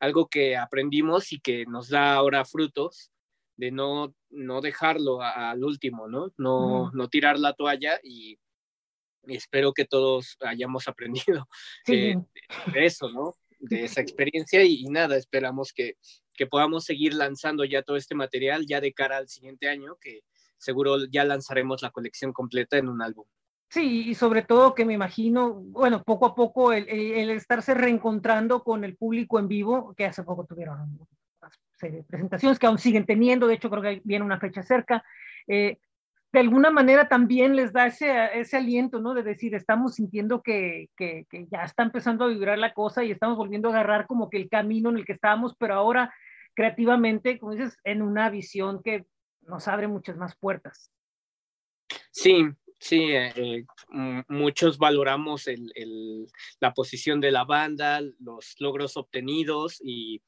algo 0.00 0.28
que 0.28 0.56
aprendimos 0.56 1.32
y 1.32 1.40
que 1.40 1.66
nos 1.66 1.88
da 1.88 2.14
ahora 2.14 2.44
frutos 2.44 3.10
de 3.56 3.72
no, 3.72 4.14
no 4.30 4.60
dejarlo 4.60 5.20
al 5.20 5.64
último, 5.64 6.06
¿no? 6.06 6.32
No, 6.38 6.92
no 6.92 7.08
tirar 7.08 7.38
la 7.38 7.54
toalla 7.54 7.98
y, 8.02 8.38
espero 9.24 9.74
que 9.74 9.84
todos 9.84 10.36
hayamos 10.40 10.86
aprendido 10.88 11.48
de, 11.86 12.22
eso, 12.76 13.10
¿no? 13.10 13.34
De 13.60 13.84
esa 13.84 14.00
experiencia 14.00 14.62
y, 14.64 14.84
nada, 14.84 15.16
esperamos 15.16 15.72
que, 15.72 15.94
que 16.34 16.46
podamos 16.46 16.84
seguir 16.84 17.14
lanzando 17.14 17.64
ya 17.64 17.82
todo 17.82 17.96
este 17.96 18.14
material 18.14 18.66
ya 18.66 18.80
de 18.80 18.92
cara 18.92 19.16
al 19.16 19.28
siguiente 19.28 19.68
año, 19.68 19.96
que 20.00 20.20
seguro 20.58 21.06
ya 21.10 21.24
lanzaremos 21.24 21.82
la 21.82 21.90
colección 21.90 22.32
completa 22.32 22.78
en 22.78 22.88
un 22.88 23.02
álbum. 23.02 23.26
Sí, 23.70 24.08
y 24.08 24.14
sobre 24.14 24.42
todo 24.42 24.74
que 24.74 24.86
me 24.86 24.94
imagino, 24.94 25.54
bueno, 25.54 26.02
poco 26.02 26.26
a 26.26 26.34
poco 26.34 26.72
el, 26.72 26.88
el, 26.88 27.30
estarse 27.30 27.74
reencontrando 27.74 28.62
con 28.62 28.82
el 28.82 28.96
público 28.96 29.38
en 29.38 29.48
vivo, 29.48 29.94
que 29.94 30.06
hace 30.06 30.22
poco 30.22 30.46
tuvieron 30.46 30.98
presentaciones 32.08 32.58
que 32.58 32.66
aún 32.66 32.78
siguen 32.78 33.04
teniendo, 33.04 33.46
de 33.46 33.54
hecho 33.54 33.70
creo 33.70 33.82
que 33.82 34.00
viene 34.04 34.24
una 34.24 34.40
fecha 34.40 34.62
cerca, 34.62 35.04
eh, 35.46 35.78
de 36.32 36.40
alguna 36.40 36.70
manera 36.70 37.08
también 37.08 37.56
les 37.56 37.72
da 37.72 37.86
ese, 37.86 38.12
ese 38.38 38.56
aliento, 38.56 39.00
¿no? 39.00 39.14
De 39.14 39.22
decir, 39.22 39.54
estamos 39.54 39.94
sintiendo 39.94 40.42
que, 40.42 40.88
que, 40.96 41.26
ya 41.50 41.62
está 41.62 41.82
empezando 41.82 42.24
a 42.24 42.28
vibrar 42.28 42.58
la 42.58 42.74
cosa 42.74 43.02
y 43.02 43.10
estamos 43.10 43.36
volviendo 43.36 43.68
a 43.68 43.72
agarrar 43.72 44.06
como 44.06 44.28
que 44.28 44.36
el 44.36 44.48
camino 44.48 44.90
en 44.90 44.98
el 44.98 45.06
que 45.06 45.14
estábamos, 45.14 45.54
pero 45.58 45.74
ahora 45.74 46.12
creativamente, 46.54 47.38
como 47.38 47.52
dices, 47.52 47.78
en 47.84 48.02
una 48.02 48.28
visión 48.28 48.82
que 48.82 49.06
nos 49.42 49.68
abre 49.68 49.88
muchas 49.88 50.16
más 50.16 50.36
puertas. 50.36 50.90
Sí, 52.10 52.44
Sí, 52.80 53.10
eh, 53.10 53.32
eh, 53.34 53.64
muchos 54.28 54.78
valoramos 54.78 55.46
la 56.60 56.74
posición 56.74 57.20
de 57.20 57.32
la 57.32 57.44
banda, 57.44 58.00
los 58.20 58.54
logros 58.60 58.96
obtenidos 58.96 59.80
y, 59.82 60.22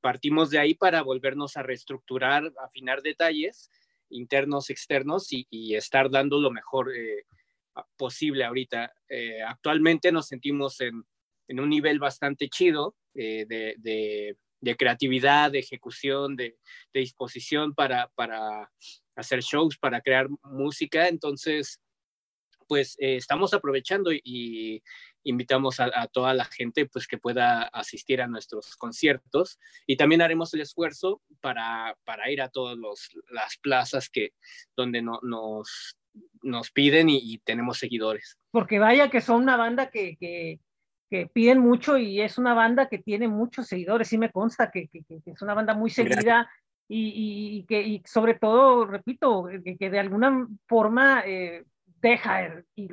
partimos 0.00 0.50
de 0.50 0.58
ahí 0.58 0.74
para 0.74 1.02
volvernos 1.02 1.56
a 1.56 1.62
reestructurar, 1.62 2.52
afinar 2.64 3.02
detalles 3.02 3.70
internos, 4.10 4.70
externos 4.70 5.28
y, 5.30 5.74
estar 5.74 6.10
dando 6.10 6.40
lo 6.40 6.50
mejor 6.50 6.94
eh, 6.94 7.24
posible 7.96 8.44
ahorita. 8.44 8.92
actualmente 9.46 10.12
nos 10.12 10.26
sentimos 10.26 10.80
en, 10.80 11.04
un 11.48 11.68
nivel 11.68 11.98
bastante 11.98 12.48
chido 12.48 12.94
de, 13.14 14.36
creatividad, 14.76 15.50
de 15.52 15.60
ejecución, 15.60 16.36
de, 16.36 16.56
disposición 16.92 17.74
para, 17.74 18.08
para 18.14 18.70
hacer 19.16 19.40
shows, 19.40 19.78
para 19.78 20.00
crear 20.00 20.28
música. 20.42 21.08
Entonces, 21.08 21.80
pues 22.68 22.96
eh, 23.00 23.16
estamos 23.16 23.54
aprovechando 23.54 24.12
y, 24.12 24.82
invitamos 25.28 25.78
a, 25.80 26.06
toda 26.08 26.34
la 26.34 26.44
gente 26.44 26.86
pues 26.86 27.06
que 27.06 27.18
pueda 27.18 27.62
asistir 27.64 28.22
a 28.22 28.26
nuestros 28.26 28.76
conciertos 28.76 29.58
y 29.86 29.96
también 29.96 30.22
haremos 30.22 30.52
el 30.54 30.62
esfuerzo 30.62 31.20
para, 31.40 31.96
para 32.04 32.30
ir 32.30 32.40
a 32.40 32.48
todas 32.48 32.78
las 33.30 33.58
plazas 33.58 34.08
que 34.08 34.32
donde 34.76 35.02
no, 35.02 35.20
nos, 35.22 35.96
nos 36.42 36.70
piden 36.70 37.08
y, 37.10 37.38
tenemos 37.38 37.78
seguidores. 37.78 38.38
Porque 38.50 38.78
vaya 38.78 39.10
que 39.10 39.20
son 39.20 39.42
una 39.42 39.56
banda 39.56 39.90
que, 39.90 40.16
que, 40.16 40.60
que, 41.10 41.26
piden 41.26 41.58
mucho 41.58 41.98
y 41.98 42.20
es 42.20 42.38
una 42.38 42.54
banda 42.54 42.88
que 42.88 42.98
tiene 42.98 43.28
muchos 43.28 43.66
seguidores, 43.66 44.08
sí 44.08 44.18
me 44.18 44.32
consta 44.32 44.70
que, 44.70 44.88
es 44.92 45.42
una 45.42 45.54
banda 45.54 45.74
muy 45.74 45.90
seguida. 45.90 46.50
Y, 46.90 47.58
y, 47.58 47.64
que 47.64 47.82
y 47.82 48.02
sobre 48.06 48.34
todo, 48.34 48.86
repito, 48.86 49.46
que, 49.78 49.90
de 49.90 49.98
alguna 49.98 50.48
forma 50.66 51.22
eh, 51.26 51.66
deja, 52.00 52.64
y 52.74 52.88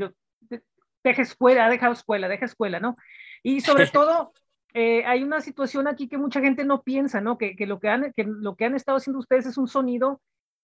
deja 1.05 1.21
escuela, 1.21 1.69
deja 1.69 1.89
escuela, 1.89 2.27
deja 2.27 2.45
escuela, 2.45 2.79
¿no? 2.79 2.97
Y 3.43 3.62
sobre 3.62 3.88
todo, 3.88 4.33
eh, 4.74 5.05
hay 5.05 5.24
una 5.24 5.39
situación 5.39 5.88
aquí 5.88 6.07
que 6.09 6.17
mucha 6.17 6.41
gente 6.41 6.65
no 6.65 6.81
piensa, 6.83 7.21
¿no? 7.21 7.38
Que, 7.38 7.55
que, 7.55 7.65
lo 7.65 7.79
que, 7.79 7.89
han, 7.89 8.12
que 8.13 8.24
lo 8.24 8.55
que 8.55 8.65
han 8.65 8.75
estado 8.75 8.97
haciendo 8.97 9.19
ustedes 9.19 9.45
es 9.45 9.57
un 9.57 9.67
sonido 9.67 10.21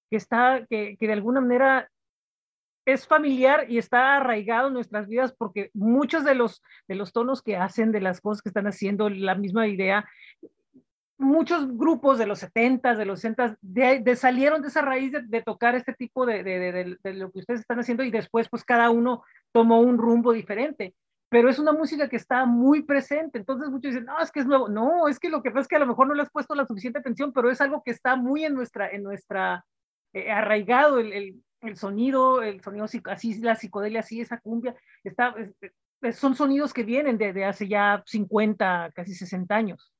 que 0.10 0.18
está, 0.18 0.66
que, 0.70 0.98
que 1.00 1.08
de 1.08 1.14
alguna 1.14 1.42
manera 1.42 1.90
es 2.86 3.08
familiar 3.08 3.68
y 3.70 3.78
está 3.78 4.18
arraigado 4.18 4.68
en 4.68 4.74
nuestras 4.74 5.08
vidas 5.08 5.34
porque 5.38 5.70
muchos 5.74 6.26
de 6.26 6.34
los, 6.34 6.64
de 6.88 6.96
los 6.96 7.14
tonos 7.14 7.44
que 7.44 7.56
hacen, 7.56 7.92
de 7.92 8.02
las 8.02 8.20
cosas 8.20 8.42
que 8.42 8.50
están 8.50 8.66
haciendo, 8.66 9.10
la 9.10 9.36
misma 9.36 9.68
idea, 9.68 10.10
muchos 11.22 11.78
grupos 11.78 12.18
de 12.18 12.26
los 12.26 12.40
70, 12.40 12.96
de 12.96 13.06
los 13.06 13.20
60, 13.22 13.58
de, 13.62 14.16
salieron 14.16 14.62
de 14.64 14.70
esa 14.70 14.82
raíz 14.82 15.12
de, 15.12 15.42
tocar 15.44 15.76
este 15.76 15.94
tipo 15.94 16.26
de, 16.26 16.44
de, 16.44 17.14
lo 17.14 17.32
que 17.32 17.40
ustedes 17.40 17.62
están 17.62 17.80
haciendo 17.80 18.04
y 18.04 18.10
después 18.10 18.50
pues 18.50 18.66
cada 18.66 18.90
uno 18.90 19.24
tomó 19.52 19.80
un 19.82 19.98
rumbo 19.98 20.32
diferente. 20.32 20.96
Pero 21.30 21.50
es 21.50 21.60
una 21.60 21.72
música 21.72 22.10
que 22.10 22.18
está 22.18 22.46
muy 22.46 22.84
presente. 22.84 23.38
Entonces 23.38 23.70
muchos 23.70 23.92
dicen, 23.92 24.06
no, 24.06 24.20
es 24.20 24.32
que 24.32 24.42
es 24.42 24.46
nuevo. 24.46 24.68
No, 24.68 25.08
es 25.08 25.18
que 25.18 25.30
lo 25.30 25.42
que 25.42 25.50
pasa 25.50 25.62
es 25.62 25.68
que 25.68 25.78
a 25.78 25.80
lo 25.80 25.88
mejor 25.88 26.08
no 26.08 26.14
le 26.14 26.24
has 26.24 26.32
puesto 26.32 26.56
la 26.56 26.66
suficiente 26.66 27.00
atención, 27.00 27.32
pero 27.32 27.50
es 27.50 27.62
algo 27.62 27.82
que 27.84 27.92
está 27.92 28.16
muy 28.16 28.44
en 28.44 28.54
nuestra, 28.54 28.90
en 28.90 29.04
nuestra, 29.04 29.66
eh, 30.14 30.30
arraigado 30.30 31.00
el, 31.00 31.14
el, 31.14 31.44
el, 31.62 31.78
sonido, 31.78 32.42
el 32.42 32.62
sonido 32.62 32.86
así, 33.06 33.40
la 33.40 33.56
psicodelia, 33.56 34.02
así, 34.02 34.20
esa 34.20 34.40
cumbia, 34.42 34.76
está, 35.06 35.34
son 36.14 36.36
sonidos 36.36 36.74
que 36.74 36.84
vienen 36.84 37.18
de, 37.18 37.46
hace 37.46 37.68
ya 37.68 38.04
50, 38.06 38.92
casi 38.96 39.14
60 39.14 39.56
años. 39.56 39.94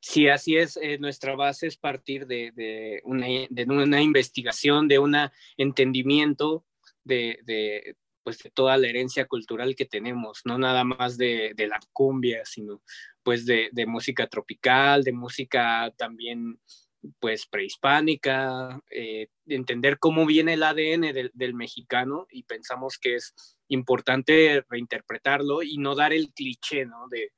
Sí, 0.00 0.28
así 0.28 0.56
es. 0.56 0.76
Eh, 0.76 0.98
nuestra 0.98 1.34
base 1.34 1.66
es 1.66 1.78
partir 1.78 2.26
de, 2.26 3.00
una, 3.04 3.26
de, 3.48 3.64
una, 3.64 4.02
investigación, 4.02 4.86
de 4.86 4.98
un 4.98 5.16
entendimiento 5.56 6.66
de, 7.04 7.96
pues, 8.24 8.38
de 8.38 8.50
toda 8.50 8.76
la 8.76 8.88
herencia 8.88 9.26
cultural 9.26 9.76
que 9.76 9.84
tenemos, 9.84 10.40
no 10.44 10.58
nada 10.58 10.82
más 10.82 11.16
de, 11.16 11.54
la 11.56 11.78
cumbia, 11.92 12.44
sino 12.44 12.82
pues 13.22 13.46
de, 13.46 13.70
música 13.86 14.26
tropical, 14.26 15.04
de 15.04 15.12
música 15.12 15.92
también 15.96 16.58
pues 17.20 17.46
prehispánica, 17.46 18.80
eh, 18.90 19.28
entender 19.46 19.98
cómo 19.98 20.24
viene 20.24 20.54
el 20.54 20.62
ADN 20.62 21.12
del, 21.34 21.54
mexicano 21.54 22.26
y 22.30 22.44
pensamos 22.44 22.98
que 22.98 23.16
es 23.16 23.34
importante 23.68 24.64
reinterpretarlo 24.70 25.62
y 25.62 25.76
no 25.76 25.94
dar 25.94 26.14
el 26.14 26.32
cliché, 26.32 26.86
¿no? 26.86 27.06
De, 27.08 27.30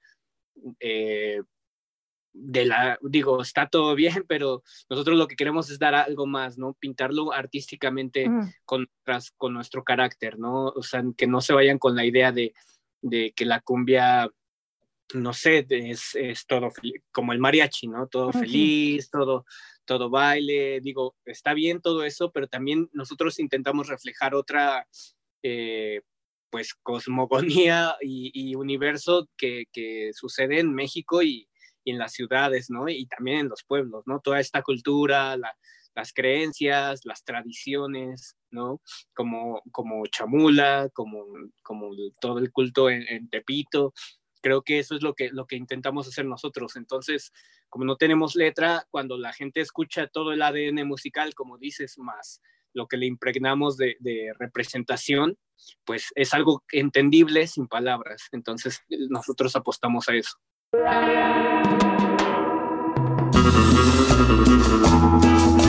eh, 0.78 1.42
de 2.38 2.66
la, 2.66 2.98
digo, 3.02 3.40
está 3.40 3.68
todo 3.68 3.94
bien, 3.94 4.24
pero 4.28 4.62
nosotros 4.88 5.18
lo 5.18 5.26
que 5.26 5.36
queremos 5.36 5.70
es 5.70 5.78
dar 5.78 5.94
algo 5.94 6.26
más, 6.26 6.58
¿no? 6.58 6.74
Pintarlo 6.74 7.32
artísticamente 7.32 8.28
con, 8.64 8.88
con 9.36 9.54
nuestro 9.54 9.82
carácter, 9.82 10.38
¿no? 10.38 10.66
O 10.66 10.82
sea, 10.82 11.02
que 11.16 11.26
no 11.26 11.40
se 11.40 11.54
vayan 11.54 11.78
con 11.78 11.96
la 11.96 12.04
idea 12.04 12.32
de, 12.32 12.54
de 13.00 13.32
que 13.34 13.44
la 13.46 13.60
cumbia, 13.60 14.30
no 15.14 15.32
sé, 15.32 15.66
es, 15.70 16.14
es 16.14 16.46
todo 16.46 16.70
como 17.10 17.32
el 17.32 17.38
mariachi, 17.38 17.88
¿no? 17.88 18.06
Todo 18.08 18.32
feliz, 18.32 19.10
todo, 19.10 19.46
todo 19.84 20.10
baile, 20.10 20.80
digo, 20.80 21.16
está 21.24 21.54
bien 21.54 21.80
todo 21.80 22.04
eso, 22.04 22.30
pero 22.32 22.48
también 22.48 22.88
nosotros 22.92 23.38
intentamos 23.38 23.88
reflejar 23.88 24.34
otra, 24.34 24.86
eh, 25.42 26.02
pues, 26.50 26.74
cosmogonía 26.74 27.96
y, 28.02 28.30
y 28.34 28.54
universo 28.54 29.28
que, 29.36 29.64
que 29.72 30.10
sucede 30.12 30.60
en 30.60 30.74
México 30.74 31.22
y, 31.22 31.48
y 31.86 31.92
en 31.92 31.98
las 31.98 32.12
ciudades, 32.12 32.68
¿no? 32.68 32.88
Y 32.88 33.06
también 33.06 33.38
en 33.38 33.48
los 33.48 33.62
pueblos, 33.64 34.02
¿no? 34.06 34.20
Toda 34.20 34.40
esta 34.40 34.62
cultura, 34.62 35.36
las 35.36 36.12
creencias, 36.12 37.00
las 37.04 37.24
tradiciones, 37.24 38.36
¿no? 38.50 38.82
Como, 39.14 39.62
como 39.70 40.04
Chamula, 40.08 40.90
como, 40.92 41.24
como 41.62 41.90
todo 42.20 42.38
el 42.40 42.50
culto 42.50 42.90
en, 42.90 43.28
Tepito. 43.30 43.94
Creo 44.42 44.62
que 44.62 44.80
eso 44.80 44.96
es 44.96 45.02
lo 45.02 45.14
que, 45.14 45.30
lo 45.30 45.46
que 45.46 45.54
intentamos 45.54 46.08
hacer 46.08 46.26
nosotros. 46.26 46.74
Entonces, 46.74 47.32
como 47.68 47.84
no 47.84 47.96
tenemos 47.96 48.34
letra, 48.34 48.84
cuando 48.90 49.16
la 49.16 49.32
gente 49.32 49.60
escucha 49.60 50.08
todo 50.08 50.32
el 50.32 50.42
ADN 50.42 50.86
musical, 50.86 51.34
como 51.34 51.56
dices, 51.56 51.98
más 51.98 52.42
lo 52.74 52.88
que 52.88 52.96
le 52.96 53.06
impregnamos 53.06 53.76
de, 53.76 53.96
de 54.00 54.32
representación, 54.38 55.38
pues 55.84 56.08
es 56.16 56.34
algo 56.34 56.64
entendible 56.72 57.46
sin 57.46 57.68
palabras. 57.68 58.28
Entonces, 58.32 58.82
nosotros 58.88 59.54
apostamos 59.54 60.08
a 60.08 60.16
eso. 60.16 60.36
Thank 60.72 61.20
you. 65.60 65.65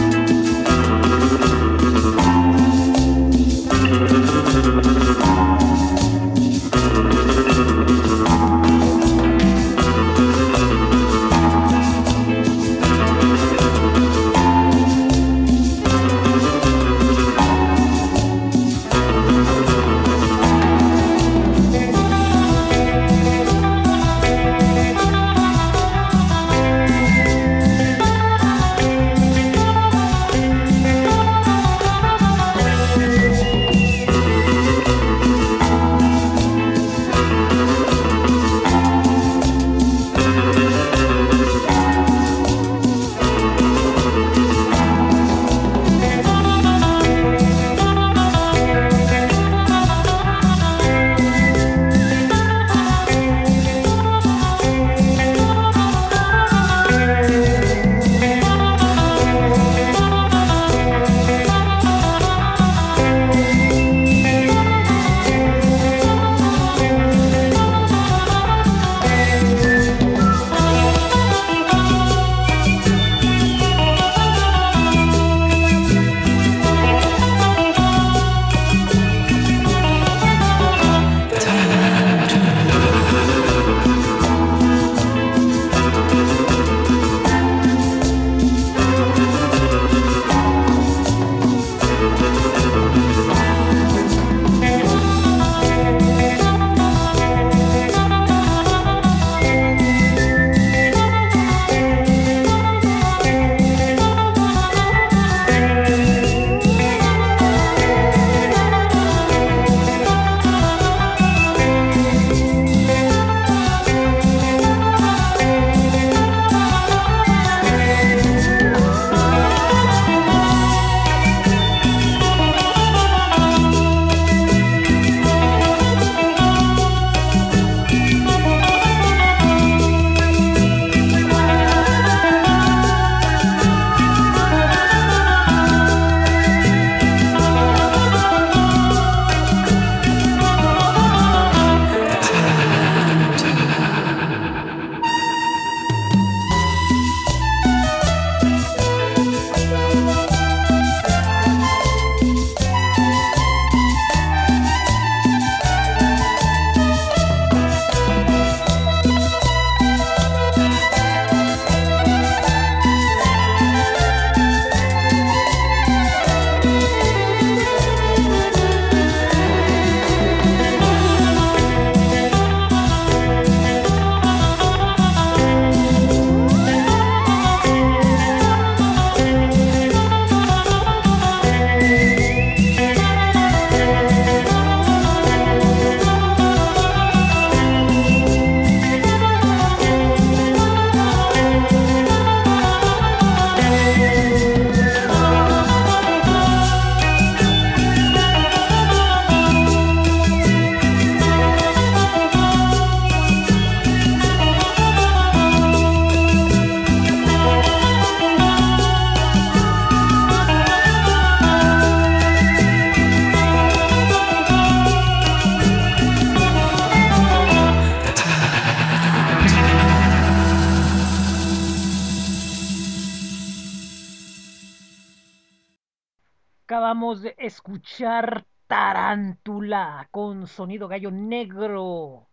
Escuchar 227.38 228.45
Tarántula 228.67 230.10
con 230.12 230.47
sonido 230.47 230.89
gallo 230.89 231.10
negro, 231.12 232.27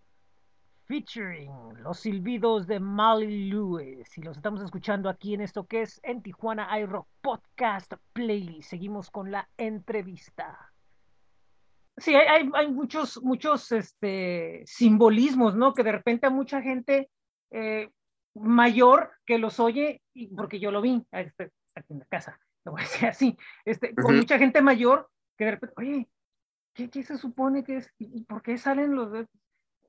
featuring 0.87 1.81
los 1.81 2.01
silbidos 2.01 2.67
de 2.67 2.81
Molly 2.81 3.49
Lewis. 3.49 4.19
Y 4.19 4.23
los 4.23 4.37
estamos 4.37 4.61
escuchando 4.63 5.09
aquí 5.09 5.35
en 5.35 5.43
esto 5.43 5.67
que 5.67 5.83
es 5.83 6.01
en 6.03 6.21
Tijuana 6.21 6.77
iRock 6.81 7.07
Podcast 7.21 7.93
Playlist. 8.13 8.71
Seguimos 8.71 9.09
con 9.11 9.31
la 9.31 9.49
entrevista. 9.57 10.73
Sí, 11.97 12.17
hay, 12.17 12.51
hay, 12.53 12.73
muchos, 12.73 13.23
muchos 13.23 13.71
este, 13.71 14.65
simbolismos, 14.67 15.55
¿no? 15.55 15.75
Que 15.75 15.85
de 15.85 15.93
repente 15.93 16.27
a 16.27 16.31
mucha 16.31 16.61
gente 16.61 17.09
eh, 17.53 17.89
mayor 18.35 19.13
que 19.25 19.39
los 19.39 19.61
oye, 19.61 20.03
porque 20.37 20.59
yo 20.59 20.73
lo 20.73 20.83
vi 20.83 21.07
este, 21.13 21.53
aquí 21.77 21.93
en 21.93 22.01
la 22.01 22.07
casa, 22.07 22.41
lo 22.65 22.73
voy 22.73 22.81
a 22.81 22.85
decir 22.85 23.09
así, 23.09 23.39
este, 23.65 23.95
con 23.95 24.17
mucha 24.17 24.39
gente 24.39 24.63
mayor 24.63 25.11
que 25.37 25.45
de 25.45 25.51
repente, 25.53 25.75
oye, 25.77 26.09
¿qué, 26.73 26.91
qué 26.91 27.03
se 27.03 27.19
supone 27.19 27.65
que 27.65 27.79
es? 27.79 27.93
¿Y 27.99 28.25
por 28.25 28.43
qué 28.43 28.59
salen 28.59 28.95
los 28.95 29.27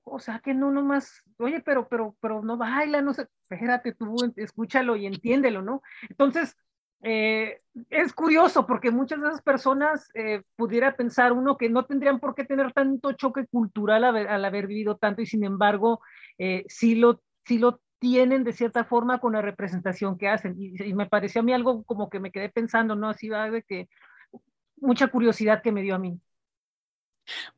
O 0.03 0.19
sea, 0.19 0.39
que 0.39 0.53
no 0.53 0.71
nomás, 0.71 1.21
oye, 1.37 1.61
pero, 1.61 1.87
pero, 1.87 2.15
pero 2.19 2.41
no 2.41 2.57
baila, 2.57 3.01
no 3.01 3.13
sé, 3.13 3.27
espérate 3.49 3.93
tú, 3.93 4.15
escúchalo 4.35 4.95
y 4.95 5.05
entiéndelo, 5.05 5.61
¿no? 5.61 5.81
Entonces, 6.09 6.55
eh, 7.01 7.61
es 7.91 8.13
curioso 8.13 8.65
porque 8.65 8.89
muchas 8.89 9.21
de 9.21 9.27
esas 9.27 9.41
personas 9.41 10.09
eh, 10.15 10.41
pudiera 10.55 10.95
pensar 10.95 11.33
uno 11.33 11.57
que 11.57 11.69
no 11.69 11.85
tendrían 11.85 12.19
por 12.19 12.33
qué 12.33 12.45
tener 12.45 12.73
tanto 12.73 13.11
choque 13.11 13.45
cultural 13.45 14.03
al 14.03 14.45
haber, 14.45 14.65
vivido 14.65 14.97
tanto 14.97 15.21
y 15.21 15.27
sin 15.27 15.43
embargo 15.43 16.01
eh, 16.39 16.65
sí, 16.67 16.95
lo, 16.95 17.21
sí 17.45 17.59
lo 17.59 17.79
tienen 18.05 18.43
de 18.43 18.53
cierta 18.53 18.83
forma 18.83 19.19
con 19.19 19.33
la 19.33 19.41
representación 19.41 20.15
que 20.15 20.27
hacen. 20.27 20.53
Y, 20.59 20.75
y, 20.83 20.93
me 20.93 21.07
pareció 21.07 21.41
a 21.41 21.43
mí 21.43 21.53
algo 21.53 21.83
como 21.85 22.07
que 22.07 22.19
me 22.19 22.31
quedé 22.31 22.49
pensando, 22.49 22.95
¿no? 22.95 23.09
Así 23.09 23.29
va 23.29 23.49
de 23.49 23.63
que 23.63 23.89
mucha 24.77 25.07
curiosidad 25.07 25.63
que 25.63 25.71
me 25.71 25.81
dio 25.81 25.95
a 25.95 25.97
mí. 25.97 26.19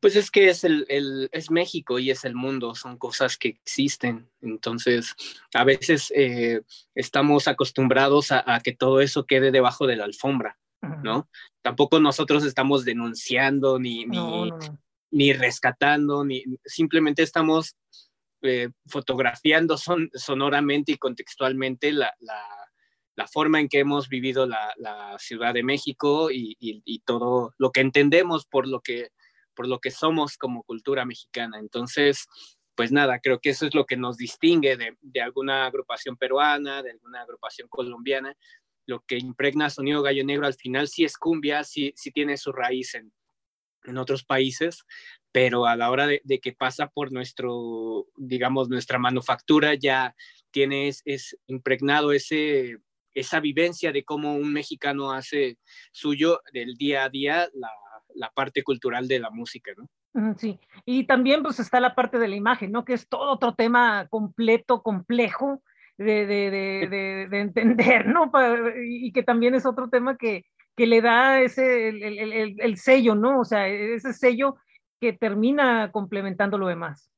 Pues 0.00 0.16
es 0.16 0.30
que 0.30 0.48
es, 0.48 0.64
el, 0.64 1.28
es 1.32 1.50
México 1.50 1.98
y 1.98 2.10
es 2.10 2.24
el 2.24 2.34
mundo, 2.34 2.74
son 2.74 2.96
cosas 2.96 3.36
que 3.36 3.48
existen. 3.48 4.30
Entonces, 4.40 5.14
a 5.52 5.64
veces 5.64 6.10
eh, 6.16 6.62
estamos 6.94 7.46
acostumbrados 7.46 8.32
a, 8.32 8.58
que 8.64 8.72
todo 8.72 9.02
eso 9.02 9.26
quede 9.26 9.50
debajo 9.50 9.86
de 9.86 9.96
la 9.96 10.04
alfombra, 10.04 10.58
¿no? 11.02 11.28
Tampoco 11.60 12.00
nosotros 12.00 12.46
estamos 12.46 12.86
denunciando 12.86 13.78
ni, 13.78 14.06
ni, 15.10 15.34
rescatando, 15.34 16.24
ni 16.24 16.42
simplemente 16.64 17.22
estamos 17.22 17.76
eh, 18.42 18.70
fotografiando 18.86 19.76
son, 19.76 20.10
sonoramente 20.14 20.92
y 20.92 20.98
contextualmente 20.98 21.92
la, 21.92 22.12
forma 23.32 23.60
en 23.60 23.68
que 23.68 23.80
hemos 23.80 24.08
vivido 24.08 24.46
la, 24.46 25.16
Ciudad 25.18 25.52
de 25.52 25.64
México 25.64 26.30
y, 26.30 26.56
y, 26.60 27.00
todo 27.00 27.52
lo 27.58 27.72
que 27.72 27.80
entendemos 27.80 28.46
por 28.46 28.68
lo 28.68 28.80
que 28.80 29.08
por 29.54 29.66
lo 29.66 29.80
que 29.80 29.90
somos 29.90 30.36
como 30.36 30.62
cultura 30.62 31.04
mexicana. 31.04 31.58
Entonces, 31.58 32.28
pues 32.76 32.92
nada, 32.92 33.18
creo 33.18 33.40
que 33.40 33.50
eso 33.50 33.66
es 33.66 33.74
lo 33.74 33.86
que 33.86 33.96
nos 33.96 34.16
distingue 34.16 34.76
de, 34.76 35.20
alguna 35.20 35.66
agrupación 35.66 36.16
peruana, 36.16 36.80
de 36.80 36.92
alguna 36.92 37.22
agrupación 37.22 37.66
colombiana. 37.68 38.36
Lo 38.86 39.00
que 39.00 39.18
impregna 39.18 39.68
Sonido 39.68 40.00
Gallo 40.00 40.24
Negro 40.24 40.46
al 40.46 40.54
final 40.54 40.86
sí 40.86 41.02
es 41.02 41.16
cumbia, 41.16 41.64
sí, 41.64 41.92
sí 41.96 42.12
tiene 42.12 42.36
su 42.36 42.52
raíz 42.52 42.94
en, 42.94 43.12
en 43.82 43.98
otros 43.98 44.22
países, 44.22 44.84
pero 45.32 45.66
a 45.66 45.76
la 45.76 45.90
hora 45.90 46.06
de, 46.06 46.40
que 46.40 46.52
pasa 46.52 46.88
por 46.88 47.12
nuestro, 47.12 48.06
digamos, 48.16 48.68
nuestra 48.68 48.98
manufactura, 48.98 49.74
ya 49.74 50.14
tiene 50.50 50.88
es, 50.88 51.38
impregnado 51.46 52.12
ese, 52.12 52.78
esa 53.14 53.40
vivencia 53.40 53.92
de 53.92 54.04
cómo 54.04 54.34
un 54.34 54.52
mexicano 54.52 55.12
hace 55.12 55.58
suyo 55.92 56.40
del 56.52 56.74
día 56.74 57.04
a 57.04 57.08
día 57.08 57.48
la, 57.54 57.70
la 58.14 58.30
parte 58.30 58.62
cultural 58.62 59.08
de 59.08 59.18
la 59.18 59.30
música, 59.30 59.72
¿no? 59.76 59.88
Sí, 60.38 60.58
y 60.84 61.04
también 61.04 61.42
pues 61.42 61.60
está 61.60 61.78
la 61.78 61.94
parte 61.94 62.18
de 62.18 62.28
la 62.28 62.34
imagen, 62.34 62.72
¿no? 62.72 62.84
Que 62.84 62.94
es 62.94 63.08
todo 63.08 63.30
otro 63.30 63.54
tema 63.54 64.08
completo, 64.08 64.82
complejo 64.82 65.62
de, 65.96 66.26
de, 66.26 66.50
de, 66.50 67.28
de 67.28 67.40
entender, 67.40 68.06
¿no? 68.06 68.30
y 68.84 69.12
que 69.12 69.22
también 69.22 69.54
es 69.54 69.66
otro 69.66 69.88
tema 69.88 70.16
que, 70.16 70.44
que 70.76 70.86
le 70.86 71.00
da 71.00 71.40
ese, 71.40 71.88
el, 71.88 72.02
el, 72.02 72.56
el, 72.60 72.76
sello, 72.76 73.16
¿no? 73.16 73.40
O 73.40 73.44
sea, 73.44 73.68
ese 73.68 74.12
sello 74.12 74.56
que 75.00 75.12
termina 75.12 75.90
complementando 75.92 76.58
lo 76.58 76.68
demás. 76.68 77.10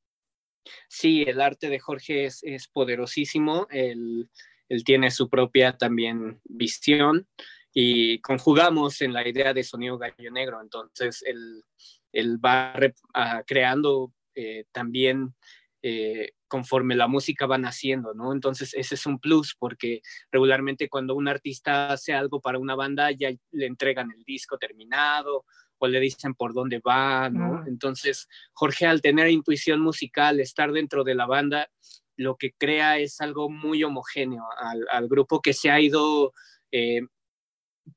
Sí, 0.87 1.23
el 1.23 1.41
arte 1.41 1.69
de 1.69 1.79
Jorge 1.79 2.25
es, 2.25 2.67
poderosísimo, 2.71 3.67
él, 3.71 4.29
él, 4.69 4.83
tiene 4.83 5.09
su 5.09 5.29
propia 5.29 5.77
también 5.77 6.39
visión 6.43 7.27
y 7.73 8.19
conjugamos 8.19 9.01
en 9.01 9.13
la 9.13 9.27
idea 9.27 9.53
de 9.53 9.63
sonido 9.63 9.97
gallo 9.97 10.31
negro. 10.31 10.61
Entonces, 10.61 11.23
él, 11.25 12.37
va 12.43 12.73
ah, 13.13 13.43
creando 13.45 14.13
eh, 14.35 14.65
también 14.71 15.33
eh, 15.81 16.33
conforme 16.47 16.95
la 16.95 17.07
música 17.07 17.45
va 17.47 17.57
naciendo, 17.57 18.13
¿no? 18.13 18.33
Entonces, 18.33 18.73
ese 18.73 18.95
es 18.95 19.05
un 19.05 19.19
plus 19.19 19.55
porque 19.57 20.01
regularmente 20.31 20.89
cuando 20.89 21.15
un 21.15 21.27
artista 21.27 21.91
hace 21.91 22.13
algo 22.13 22.41
para 22.41 22.59
una 22.59 22.75
banda, 22.75 23.09
ya 23.11 23.31
le 23.51 23.65
entregan 23.65 24.11
el 24.11 24.23
disco 24.25 24.57
terminado 24.57 25.45
o 25.83 25.87
le 25.87 25.99
dicen 25.99 26.35
por 26.35 26.53
dónde 26.53 26.79
va, 26.79 27.29
¿no? 27.31 27.65
Entonces, 27.65 28.29
Jorge, 28.53 28.85
al 28.85 29.01
tener 29.01 29.27
intuición 29.29 29.81
musical, 29.81 30.39
estar 30.39 30.71
dentro 30.71 31.03
de 31.03 31.15
la 31.15 31.25
banda, 31.25 31.71
lo 32.17 32.35
que 32.37 32.53
crea 32.53 32.99
es 32.99 33.19
algo 33.19 33.49
muy 33.49 33.83
homogéneo 33.83 34.43
al, 34.57 35.07
grupo 35.07 35.41
que 35.41 35.53
se 35.53 35.71
ha 35.71 35.81
ido 35.81 36.33
eh, 36.71 37.01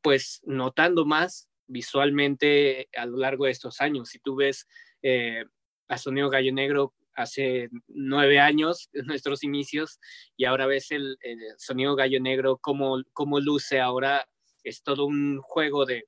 pues 0.00 0.40
notando 0.44 1.04
más 1.04 1.50
visualmente 1.66 2.88
a 2.96 3.04
lo 3.04 3.18
largo 3.18 3.44
de 3.44 3.50
estos 3.50 3.82
años. 3.82 4.08
Si 4.08 4.18
tú 4.18 4.36
ves 4.36 4.66
eh, 5.02 5.44
a 5.88 5.98
Sonido 5.98 6.30
Gallo 6.30 6.54
Negro 6.54 6.94
hace 7.14 7.68
nueve 7.88 8.40
años, 8.40 8.88
nuestros 8.94 9.44
inicios, 9.44 10.00
y 10.38 10.46
ahora 10.46 10.64
ves 10.64 10.90
el, 10.90 11.18
Sonido 11.58 11.96
Gallo 11.96 12.18
Negro, 12.18 12.56
cómo, 12.62 13.02
cómo, 13.12 13.40
luce 13.40 13.78
ahora, 13.78 14.26
es 14.62 14.82
todo 14.82 15.04
un 15.04 15.42
juego 15.42 15.84
de, 15.84 16.04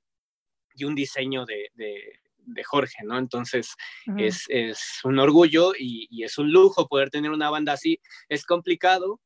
y 0.77 0.85
un 0.85 0.95
diseño 0.95 1.45
de, 1.45 1.69
de, 1.75 2.63
Jorge, 2.63 3.03
¿no? 3.03 3.17
Entonces 3.17 3.75
es, 4.17 4.45
es, 4.47 5.01
un 5.03 5.19
orgullo 5.19 5.73
y, 5.77 6.07
y, 6.09 6.23
es 6.23 6.37
un 6.37 6.51
lujo 6.51 6.87
poder 6.87 7.09
tener 7.09 7.31
una 7.31 7.49
banda 7.49 7.73
así. 7.73 7.99
Es 8.29 8.45
complicado, 8.45 9.19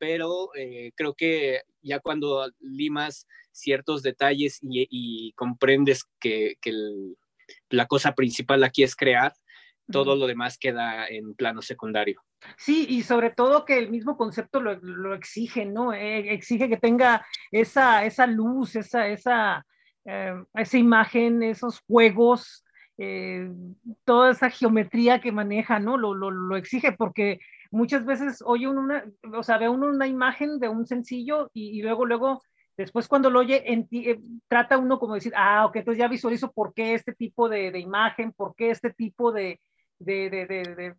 pero 0.00 0.48
eh, 0.56 0.92
creo 0.96 1.14
que 1.14 1.60
ya 1.82 2.00
cuando 2.00 2.50
limas 2.58 3.28
ciertos 3.52 4.02
detalles 4.02 4.58
y, 4.62 5.32
comprendes 5.34 6.04
que, 6.18 6.56
la 7.68 7.86
cosa 7.86 8.14
principal 8.14 8.64
aquí 8.64 8.82
es 8.82 8.96
crear, 8.96 9.34
todo 9.92 10.16
lo 10.16 10.26
demás 10.26 10.56
queda 10.56 11.06
en 11.06 11.34
plano 11.34 11.62
secundario. 11.62 12.22
Sí, 12.56 12.86
y 12.88 13.02
sobre 13.02 13.30
todo 13.30 13.64
que 13.64 13.76
el 13.76 13.90
mismo 13.90 14.16
concepto 14.16 14.60
lo, 14.60 15.14
exige, 15.14 15.66
¿no? 15.66 15.92
Eh, 15.92 16.32
exige 16.32 16.68
que 16.68 16.76
tenga 16.76 17.26
esa, 17.50 18.04
esa 18.04 18.26
luz, 18.26 18.76
esa, 18.76 19.08
esa, 19.08 19.66
eh, 20.10 20.44
esa 20.54 20.76
imagen, 20.76 21.42
esos 21.42 21.80
juegos, 21.86 22.64
eh, 22.98 23.48
toda 24.04 24.32
esa 24.32 24.50
geometría 24.50 25.20
que 25.20 25.30
maneja, 25.30 25.78
¿no? 25.78 25.96
Lo, 25.96 26.14
lo, 26.14 26.30
lo 26.30 26.56
exige 26.56 26.92
porque 26.92 27.38
muchas 27.70 28.04
veces 28.04 28.42
oye 28.44 28.66
una, 28.66 29.04
o 29.32 29.42
sea, 29.44 29.58
ve 29.58 29.68
uno 29.68 29.86
una 29.86 30.08
imagen 30.08 30.58
de 30.58 30.68
un 30.68 30.86
sencillo 30.86 31.50
y, 31.54 31.78
y 31.78 31.82
luego, 31.82 32.06
luego 32.06 32.42
Después 32.76 33.08
cuando 33.08 33.28
lo 33.28 33.40
oye, 33.40 33.62
eh, 33.66 34.20
trata 34.48 34.78
uno 34.78 34.98
como 34.98 35.14
decir, 35.14 35.34
ah, 35.36 35.66
ok, 35.66 35.76
entonces 35.76 35.98
ya 35.98 36.08
visualizo 36.08 36.50
por 36.50 36.72
qué 36.72 36.94
este 36.94 37.12
tipo 37.12 37.46
de, 37.46 37.70
de 37.70 37.78
imagen, 37.78 38.32
por 38.32 38.54
qué 38.54 38.70
este 38.70 38.90
tipo 38.90 39.32
de, 39.32 39.60
de, 40.00 40.30
de, 40.30 40.46
de, 40.46 40.94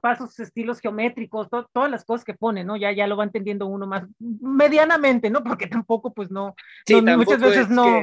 pasos, 0.00 0.38
estilos 0.38 0.80
geométricos, 0.80 1.48
todas 1.72 1.90
las 1.90 2.04
cosas 2.04 2.24
que 2.24 2.34
pone, 2.34 2.62
¿no? 2.62 2.76
Ya, 2.76 2.92
ya 2.92 3.06
lo 3.06 3.16
va 3.16 3.24
entendiendo 3.24 3.66
uno 3.66 3.86
más 3.86 4.04
medianamente, 4.18 5.28
¿no? 5.28 5.42
Porque 5.42 5.66
tampoco, 5.66 6.14
pues 6.14 6.30
no, 6.30 6.54
muchas 7.16 7.40
veces 7.40 7.68
no. 7.68 8.00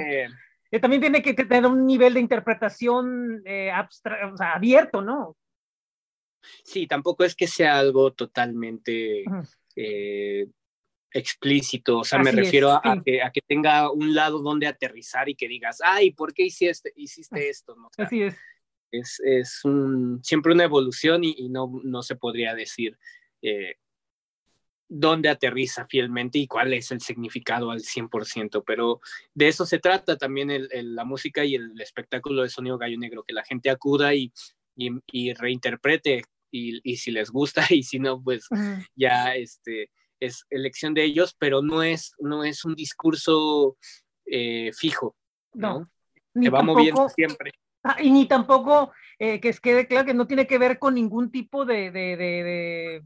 Eh, 0.72 0.80
también 0.80 1.02
tiene 1.02 1.24
que 1.24 1.34
tener 1.34 1.66
un 1.66 1.86
nivel 1.86 2.14
de 2.14 2.20
interpretación 2.20 3.42
eh, 3.46 3.72
sea, 4.38 4.54
abierto, 4.54 5.02
¿no? 5.02 5.36
Sí, 6.64 6.86
tampoco 6.86 7.24
es 7.24 7.36
que 7.36 7.48
sea 7.48 7.80
algo 7.80 8.14
totalmente 8.14 9.24
explícito, 11.12 12.00
o 12.00 12.04
sea, 12.04 12.20
me 12.20 12.32
refiero 12.32 12.72
a, 12.72 13.02
que, 13.04 13.22
a, 13.24 13.32
que, 13.32 13.42
tenga 13.42 13.92
un 13.92 14.14
lado 14.14 14.40
donde 14.40 14.68
aterrizar 14.68 15.28
y 15.28 15.36
que 15.36 15.48
digas, 15.48 15.80
ay, 15.84 16.12
¿por 16.12 16.34
qué 16.34 16.44
hiciste, 16.44 16.94
hiciste 16.96 17.50
esto? 17.50 17.76
¿no? 17.76 17.90
Así 17.98 18.22
es. 18.22 18.38
Es, 18.91 19.19
es 19.23 19.63
un, 19.65 20.23
siempre 20.23 20.54
una 20.54 20.63
evolución 20.63 21.23
y, 21.23 21.36
y 21.38 21.49
no, 21.49 21.80
no, 21.84 22.02
se 22.02 22.15
podría 22.15 22.56
decir 22.56 22.97
eh, 23.41 23.75
dónde 24.88 25.30
aterriza 25.30 25.86
fielmente 25.86 26.39
y 26.39 26.47
cuál 26.47 26.73
es 26.73 26.91
el 26.91 26.99
significado 26.99 27.69
al 27.69 27.82
100%, 27.82 28.63
pero 28.65 28.99
de 29.36 29.47
eso 29.47 29.65
se 29.65 29.80
trata 29.80 30.17
también 30.17 30.49
el, 30.49 30.95
la 30.95 31.06
música 31.06 31.45
y 31.45 31.56
el 31.56 31.80
espectáculo 31.80 32.41
de 32.41 32.49
sonido 32.49 32.78
gallo 32.78 32.97
negro, 32.97 33.23
que 33.23 33.34
la 33.34 33.43
gente 33.43 33.69
acuda 33.69 34.15
y, 34.15 34.34
y, 34.75 35.34
reinterprete 35.34 36.23
y, 36.52 36.80
y, 36.84 36.97
si 36.97 37.12
les 37.12 37.30
gusta 37.30 37.62
y 37.69 37.84
si 37.84 37.99
no, 37.99 38.21
pues 38.21 38.47
ya 38.95 39.36
este 39.36 39.91
es 40.19 40.45
elección 40.49 40.93
de 40.93 41.04
ellos, 41.04 41.36
pero 41.38 41.62
no 41.62 41.84
es, 41.84 42.13
no 42.19 42.43
es 42.43 42.65
un 42.65 42.75
discurso 42.75 43.78
eh, 44.25 44.71
fijo. 44.73 45.15
No. 45.54 45.86
Se 46.34 46.49
va 46.49 46.62
moviendo 46.62 47.08
siempre. 47.10 47.52
Ah, 47.84 47.98
y 48.02 48.12
ni 48.12 48.28
tampoco 48.28 48.92
eh, 49.20 49.39
que 49.39 49.54
quede 49.54 49.88
claro 49.88 50.06
que 50.06 50.13
no 50.13 50.28
tiene 50.28 50.48
que 50.48 50.58
ver 50.58 50.80
con 50.80 50.96
ningún 50.96 51.32
tipo 51.32 51.65
de, 51.65 51.92
de, 51.92 52.18
de, 52.18 53.04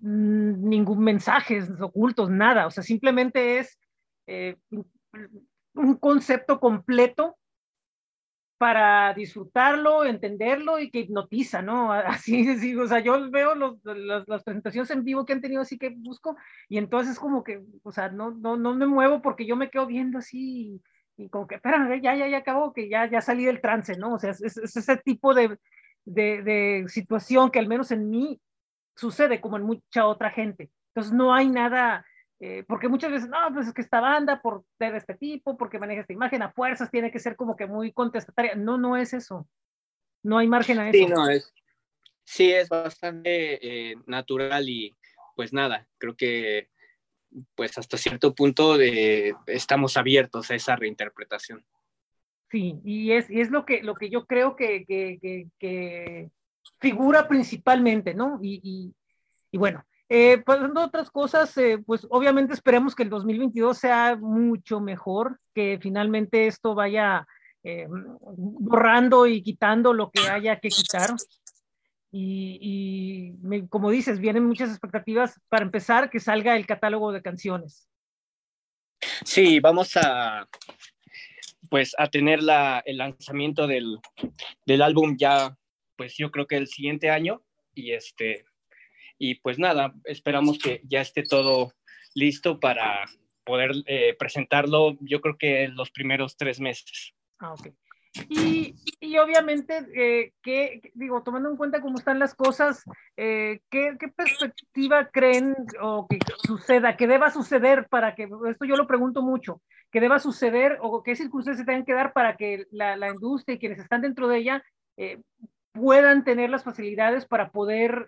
mm, 0.00 0.68
ningún 0.68 1.00
mensajes 1.00 1.68
ocultos, 1.80 2.30
nada. 2.30 2.66
O 2.66 2.70
sea, 2.70 2.82
simplemente 2.82 3.58
es 3.58 3.78
eh, 4.26 4.56
un 5.74 5.96
concepto 5.96 6.60
completo 6.60 7.36
para 8.58 9.14
disfrutarlo, 9.14 10.04
entenderlo 10.04 10.80
y 10.80 10.90
que 10.90 11.00
hipnotiza, 11.00 11.62
¿no? 11.62 11.92
Así, 12.26 12.58
sí, 12.58 12.76
o 12.76 12.86
sea, 12.86 12.98
yo 12.98 13.30
veo 13.30 13.54
los, 13.54 13.78
las 13.84 14.42
presentaciones 14.42 14.90
en 14.90 15.04
vivo 15.04 15.24
que 15.24 15.32
han 15.32 15.40
tenido, 15.40 15.62
así 15.62 15.78
que 15.78 15.90
busco, 15.90 16.36
y 16.68 16.78
entonces 16.78 17.12
es 17.12 17.20
como 17.20 17.44
que, 17.44 17.62
o 17.84 17.92
sea, 17.92 18.10
no, 18.10 18.32
no, 18.32 18.56
no 18.56 18.74
me 18.74 18.86
muevo 18.86 19.22
porque 19.22 19.46
yo 19.46 19.56
me 19.56 19.70
quedo 19.70 19.86
viendo 19.86 20.18
así, 20.18 20.74
y, 20.74 20.82
como 21.28 21.48
que, 21.48 21.56
espérame, 21.56 22.00
ya, 22.00 22.14
ya, 22.14 22.28
ya 22.28 22.38
acabó, 22.38 22.72
que 22.72 22.88
ya, 22.88 23.10
ya 23.10 23.20
salí 23.20 23.44
del 23.44 23.60
trance, 23.60 23.96
¿no? 23.96 24.14
O 24.14 24.18
sea, 24.18 24.30
es, 24.30 24.40
es 24.40 24.76
ese 24.76 24.96
tipo 24.98 25.34
de, 25.34 25.58
de, 26.04 26.42
de 26.42 26.84
situación 26.88 27.50
que 27.50 27.58
al 27.58 27.66
menos 27.66 27.90
en 27.90 28.08
mí 28.08 28.40
sucede 28.94 29.40
como 29.40 29.56
en 29.56 29.64
mucha 29.64 30.06
otra 30.06 30.30
gente. 30.30 30.70
Entonces 30.88 31.12
no 31.12 31.34
hay 31.34 31.48
nada, 31.48 32.06
eh, 32.40 32.64
porque 32.66 32.88
muchas 32.88 33.10
veces, 33.10 33.28
no, 33.28 33.38
pues 33.52 33.68
es 33.68 33.74
que 33.74 33.82
esta 33.82 34.00
banda 34.00 34.40
por 34.40 34.64
ser 34.78 34.94
este 34.94 35.14
tipo, 35.14 35.56
porque 35.56 35.78
maneja 35.78 36.02
esta 36.02 36.12
imagen, 36.12 36.42
a 36.42 36.52
fuerzas 36.52 36.90
tiene 36.90 37.10
que 37.10 37.18
ser 37.18 37.36
como 37.36 37.56
que 37.56 37.66
muy 37.66 37.92
contestataria. 37.92 38.54
No, 38.54 38.78
no 38.78 38.96
es 38.96 39.12
eso. 39.12 39.48
No 40.22 40.38
hay 40.38 40.48
margen 40.48 40.78
a 40.78 40.88
eso. 40.88 40.98
Sí, 40.98 41.06
no, 41.06 41.28
es, 41.28 41.52
sí, 42.24 42.52
es 42.52 42.68
bastante 42.68 43.90
eh, 43.90 43.96
natural 44.06 44.68
y 44.68 44.96
pues 45.36 45.52
nada, 45.52 45.86
creo 45.98 46.16
que 46.16 46.68
pues 47.54 47.76
hasta 47.78 47.96
cierto 47.96 48.34
punto 48.34 48.76
de, 48.76 49.34
estamos 49.46 49.96
abiertos 49.96 50.50
a 50.50 50.54
esa 50.54 50.76
reinterpretación. 50.76 51.64
Sí, 52.50 52.80
y 52.84 53.12
es, 53.12 53.30
y 53.30 53.40
es 53.40 53.50
lo, 53.50 53.66
que, 53.66 53.82
lo 53.82 53.94
que 53.94 54.08
yo 54.08 54.26
creo 54.26 54.56
que, 54.56 54.84
que, 54.86 55.48
que, 55.58 56.30
figura 56.80 57.28
principalmente, 57.28 58.14
¿no? 58.14 58.38
Y, 58.42 58.60
y, 58.62 58.94
y 59.50 59.58
bueno, 59.58 59.84
eh, 60.08 60.38
pasando 60.38 60.80
a 60.80 60.86
otras 60.86 61.10
cosas, 61.10 61.54
eh, 61.58 61.78
pues 61.84 62.06
obviamente 62.08 62.54
esperemos 62.54 62.94
que 62.94 63.02
el 63.02 63.10
2022 63.10 63.76
sea 63.76 64.16
mucho 64.16 64.80
mejor, 64.80 65.38
que 65.54 65.78
finalmente 65.82 66.46
esto 66.46 66.74
vaya 66.74 67.26
eh, 67.62 67.86
borrando 67.90 69.26
y 69.26 69.42
quitando 69.42 69.92
lo 69.92 70.10
que 70.10 70.26
haya 70.28 70.58
que 70.60 70.70
quitar. 70.70 71.10
Y, 72.10 73.36
y 73.42 73.68
como 73.68 73.90
dices, 73.90 74.18
vienen 74.18 74.46
muchas 74.46 74.70
expectativas 74.70 75.40
para 75.48 75.64
empezar, 75.64 76.08
que 76.10 76.20
salga 76.20 76.56
el 76.56 76.66
catálogo 76.66 77.12
de 77.12 77.22
canciones. 77.22 77.88
Sí, 79.24 79.60
vamos 79.60 79.96
a, 79.96 80.48
pues 81.68 81.94
a 81.98 82.08
tener 82.08 82.42
la, 82.42 82.82
el 82.84 82.98
lanzamiento 82.98 83.66
del, 83.66 83.98
del, 84.66 84.82
álbum 84.82 85.16
ya, 85.18 85.56
pues 85.96 86.16
yo 86.16 86.30
creo 86.30 86.46
que 86.46 86.56
el 86.56 86.66
siguiente 86.66 87.10
año 87.10 87.42
y 87.74 87.92
este, 87.92 88.44
y 89.18 89.36
pues 89.36 89.58
nada, 89.58 89.94
esperamos 90.04 90.58
que 90.58 90.80
ya 90.84 91.00
esté 91.00 91.22
todo 91.22 91.72
listo 92.14 92.58
para 92.58 93.04
poder 93.44 93.72
eh, 93.86 94.14
presentarlo, 94.18 94.96
yo 95.00 95.20
creo 95.20 95.36
que 95.38 95.64
en 95.64 95.74
los 95.74 95.90
primeros 95.90 96.36
tres 96.36 96.60
meses. 96.60 97.14
Ah, 97.38 97.52
ok. 97.52 97.68
Y, 98.28 98.74
y 99.00 99.18
obviamente, 99.18 99.86
eh, 99.94 100.32
que, 100.42 100.80
digo, 100.94 101.22
tomando 101.22 101.50
en 101.50 101.56
cuenta 101.56 101.80
cómo 101.80 101.98
están 101.98 102.18
las 102.18 102.34
cosas, 102.34 102.84
eh, 103.16 103.60
¿qué, 103.70 103.96
¿qué, 103.98 104.08
perspectiva 104.08 105.08
creen 105.10 105.54
o 105.80 106.06
que 106.08 106.18
suceda, 106.46 106.96
que 106.96 107.06
deba 107.06 107.30
suceder 107.30 107.86
para 107.88 108.14
que, 108.14 108.28
esto 108.50 108.64
yo 108.64 108.76
lo 108.76 108.86
pregunto 108.86 109.22
mucho, 109.22 109.60
que 109.90 110.00
deba 110.00 110.18
suceder 110.18 110.78
o 110.80 111.02
qué 111.02 111.16
circunstancias 111.16 111.60
se 111.60 111.66
tengan 111.66 111.84
que 111.84 111.94
dar 111.94 112.12
para 112.12 112.36
que 112.36 112.66
la, 112.70 112.96
la 112.96 113.08
industria 113.08 113.54
y 113.54 113.58
quienes 113.58 113.78
están 113.78 114.02
dentro 114.02 114.28
de 114.28 114.38
ella 114.38 114.62
eh, 114.96 115.20
puedan 115.72 116.24
tener 116.24 116.50
las 116.50 116.64
facilidades 116.64 117.26
para 117.26 117.50
poder 117.50 118.06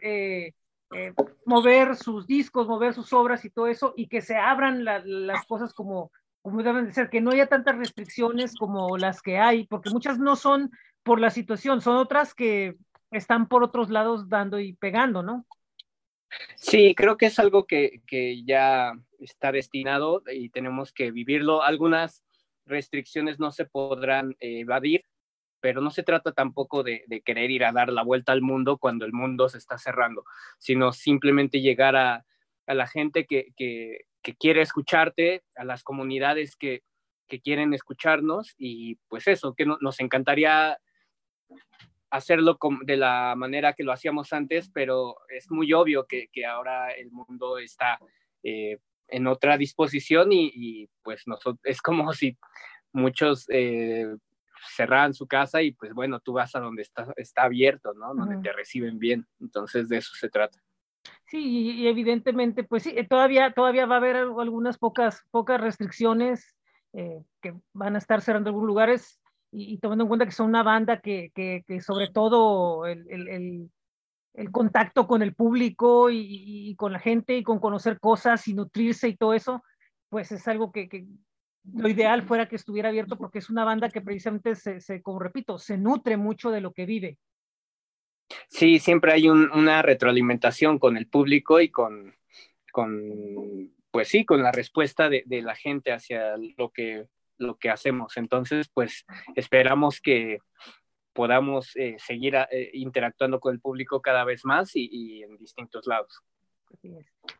mover 1.45 1.95
sus 1.95 2.27
discos, 2.27 2.67
mover 2.67 2.95
sus 2.95 3.13
obras 3.13 3.45
y 3.45 3.51
todo 3.51 3.69
eso, 3.69 3.95
y 3.97 4.09
que 4.09 4.23
se 4.23 4.37
abran 4.37 4.85
la, 4.85 5.01
las 5.05 5.47
cosas 5.47 5.73
como, 5.73 6.11
como 6.43 6.63
deben 6.63 6.87
de 6.87 6.93
ser, 6.93 7.11
que 7.11 7.21
no 7.21 7.31
haya 7.31 7.47
tantas 7.47 7.77
restricciones 7.77 8.55
como 8.57 8.97
las 8.97 9.23
que 9.23 9.39
hay, 9.39 9.67
porque 9.67 9.91
muchas 9.91 10.19
no 10.19 10.37
son 10.37 10.71
por 11.03 11.21
la 11.21 11.31
situación, 11.31 11.81
son 11.81 11.97
otras 11.97 12.35
que 12.35 12.77
están 13.11 13.49
por 13.49 13.63
otros 13.63 13.91
lados 13.91 14.29
dando 14.29 14.59
y 14.61 14.75
pegando, 14.75 15.23
¿no? 15.23 15.47
Sí, 16.57 16.95
creo 16.95 17.17
que 17.17 17.27
es 17.27 17.39
algo 17.39 17.67
que, 17.67 18.03
que 18.07 18.45
ya 18.45 18.93
está 19.19 19.51
destinado 19.51 20.23
y 20.33 20.51
tenemos 20.51 20.93
que 20.93 21.11
vivirlo. 21.11 21.63
Algunas 21.63 22.25
restricciones 22.67 23.41
no 23.41 23.51
se 23.51 23.65
podrán 23.65 24.37
eh, 24.39 24.61
evadir, 24.61 25.05
pero 25.61 25.81
no 25.81 25.91
se 25.91 26.05
trata 26.05 26.33
tampoco 26.33 26.83
de, 26.83 27.05
de, 27.09 27.21
querer 27.21 27.51
ir 27.51 27.65
a 27.65 27.73
dar 27.73 27.93
la 27.93 28.03
vuelta 28.03 28.33
al 28.33 28.43
mundo 28.43 28.79
cuando 28.79 29.05
el 29.05 29.13
mundo 29.13 29.49
se 29.49 29.59
está 29.59 29.77
cerrando, 29.77 30.25
sino 30.59 30.93
simplemente 30.93 31.61
llegar 31.61 31.97
a, 31.97 32.25
a 32.67 32.75
la 32.75 32.87
gente 32.87 33.27
que, 33.27 33.53
que, 33.57 34.07
que, 34.23 34.35
quiere 34.35 34.63
escucharte, 34.63 35.43
a 35.57 35.65
las 35.65 35.83
comunidades 35.83 36.57
que, 36.57 36.83
que 37.29 37.41
quieren 37.41 37.75
escucharnos 37.75 38.55
y 38.59 38.97
pues 39.09 39.27
eso, 39.29 39.55
que 39.55 39.67
no, 39.67 39.79
nos 39.81 40.01
encantaría 40.01 40.79
hacerlo 42.11 42.59
de 42.83 42.97
la 42.97 43.35
manera 43.37 43.73
que 43.73 43.85
lo 43.85 43.93
hacíamos 43.93 44.33
antes, 44.33 44.71
pero 44.73 45.17
es 45.29 45.51
muy 45.51 45.73
obvio 45.73 46.07
que, 46.07 46.29
que 46.33 46.45
ahora 46.45 46.91
el 46.91 47.11
mundo 47.11 47.59
está 47.59 47.99
eh, 48.43 48.79
en 49.09 49.27
otra 49.27 49.57
disposición 49.57 50.33
y, 50.33 50.51
y, 50.55 50.89
pues 51.03 51.23
nosotros, 51.27 51.61
es 51.65 51.81
como 51.81 52.13
si 52.13 52.37
muchos 52.93 53.47
eh, 53.49 54.17
cerraran 54.77 55.15
su 55.15 55.27
casa 55.27 55.63
y 55.63 55.73
pues 55.73 55.93
bueno, 55.95 56.21
tú 56.21 56.33
vas 56.35 56.55
a 56.55 56.61
donde 56.61 56.83
está, 56.83 57.13
está 57.17 57.45
abierto, 57.45 57.95
¿no? 57.95 58.15
Donde 58.15 58.37
uh 58.37 58.39
-huh. 58.39 58.43
te 58.43 58.53
reciben 58.53 58.99
bien. 58.99 59.27
Entonces 59.41 59.89
de 59.89 59.99
eso 59.99 60.13
se 60.15 60.29
trata. 60.29 60.59
Sí, 61.27 61.81
y 61.83 61.87
evidentemente, 61.87 62.65
pues 62.65 62.83
sí, 62.83 62.95
todavía, 63.09 63.53
todavía 63.53 63.87
va 63.87 63.97
a 63.97 63.99
haber 63.99 64.17
algunas 64.17 64.79
pocas, 64.79 65.23
pocas 65.31 65.61
restricciones 65.61 66.57
eh, 66.93 67.23
que 67.41 67.55
van 67.73 67.95
a 67.95 67.99
estar 67.99 68.21
cerrando 68.21 68.51
algunos 68.51 68.67
lugares 68.67 69.21
y, 69.53 69.79
tomando 69.79 70.05
en 70.05 70.09
cuenta 70.09 70.27
que 70.27 70.33
son 70.33 70.49
una 70.49 70.63
banda 70.63 71.01
que, 71.01 71.31
que, 71.35 71.65
que 71.67 71.81
sobre 71.81 72.09
todo 72.09 72.87
el, 72.87 73.07
el, 73.11 73.29
el, 73.29 73.71
el, 74.35 74.51
contacto 74.51 75.07
con 75.07 75.23
el 75.23 75.35
público 75.35 76.11
y, 76.11 76.71
y, 76.71 76.77
con 76.77 76.93
la 76.93 76.99
gente 76.99 77.37
y 77.37 77.43
con 77.43 77.59
conocer 77.59 77.99
cosas 78.01 78.47
y 78.49 78.55
nutrirse 78.55 79.09
y 79.09 79.17
todo 79.17 79.35
eso, 79.35 79.63
pues 80.09 80.33
es 80.33 80.47
algo 80.49 80.73
que, 80.73 80.89
que 80.89 81.07
lo 81.73 81.89
ideal 81.89 82.23
fuera 82.23 82.49
que 82.49 82.57
estuviera 82.57 82.89
abierto 82.89 83.17
porque 83.17 83.39
es 83.39 83.51
una 83.51 83.65
banda 83.65 83.89
que 83.89 84.01
precisamente 84.01 84.55
se, 84.55 84.81
se 84.81 85.03
como 85.03 85.19
repito, 85.19 85.59
se 85.59 85.77
nutre 85.79 86.17
mucho 86.17 86.51
de 86.51 86.61
lo 86.61 86.73
que 86.73 86.87
vive. 86.87 87.19
Sí, 88.49 88.79
siempre 88.79 89.13
hay 89.13 89.29
un, 89.29 89.51
una 89.53 89.83
retroalimentación 89.83 90.79
con 90.79 90.97
el 90.97 91.07
público 91.07 91.61
y 91.61 91.71
con, 91.71 92.15
con, 92.73 93.73
pues 93.91 94.09
sí, 94.09 94.25
con 94.25 94.43
la 94.43 94.53
respuesta 94.53 95.09
de, 95.09 95.25
la 95.27 95.55
gente 95.55 95.93
hacia 95.93 96.37
lo 96.57 96.71
que, 96.71 97.07
lo 97.39 97.59
que 97.59 97.71
hacemos. 97.71 98.17
Entonces, 98.17 98.69
pues 98.73 99.05
esperamos 99.35 100.01
que 100.01 100.39
podamos 101.13 101.75
eh, 101.77 101.97
seguir 101.99 102.37
eh, 102.37 102.71
interactuando 102.73 103.41
con 103.41 103.55
el 103.55 103.61
público 103.61 104.01
cada 104.01 104.25
vez 104.25 104.45
más 104.45 104.71
y 104.75 105.23
en 105.23 105.37
distintos 105.37 105.87
lados. 105.87 106.23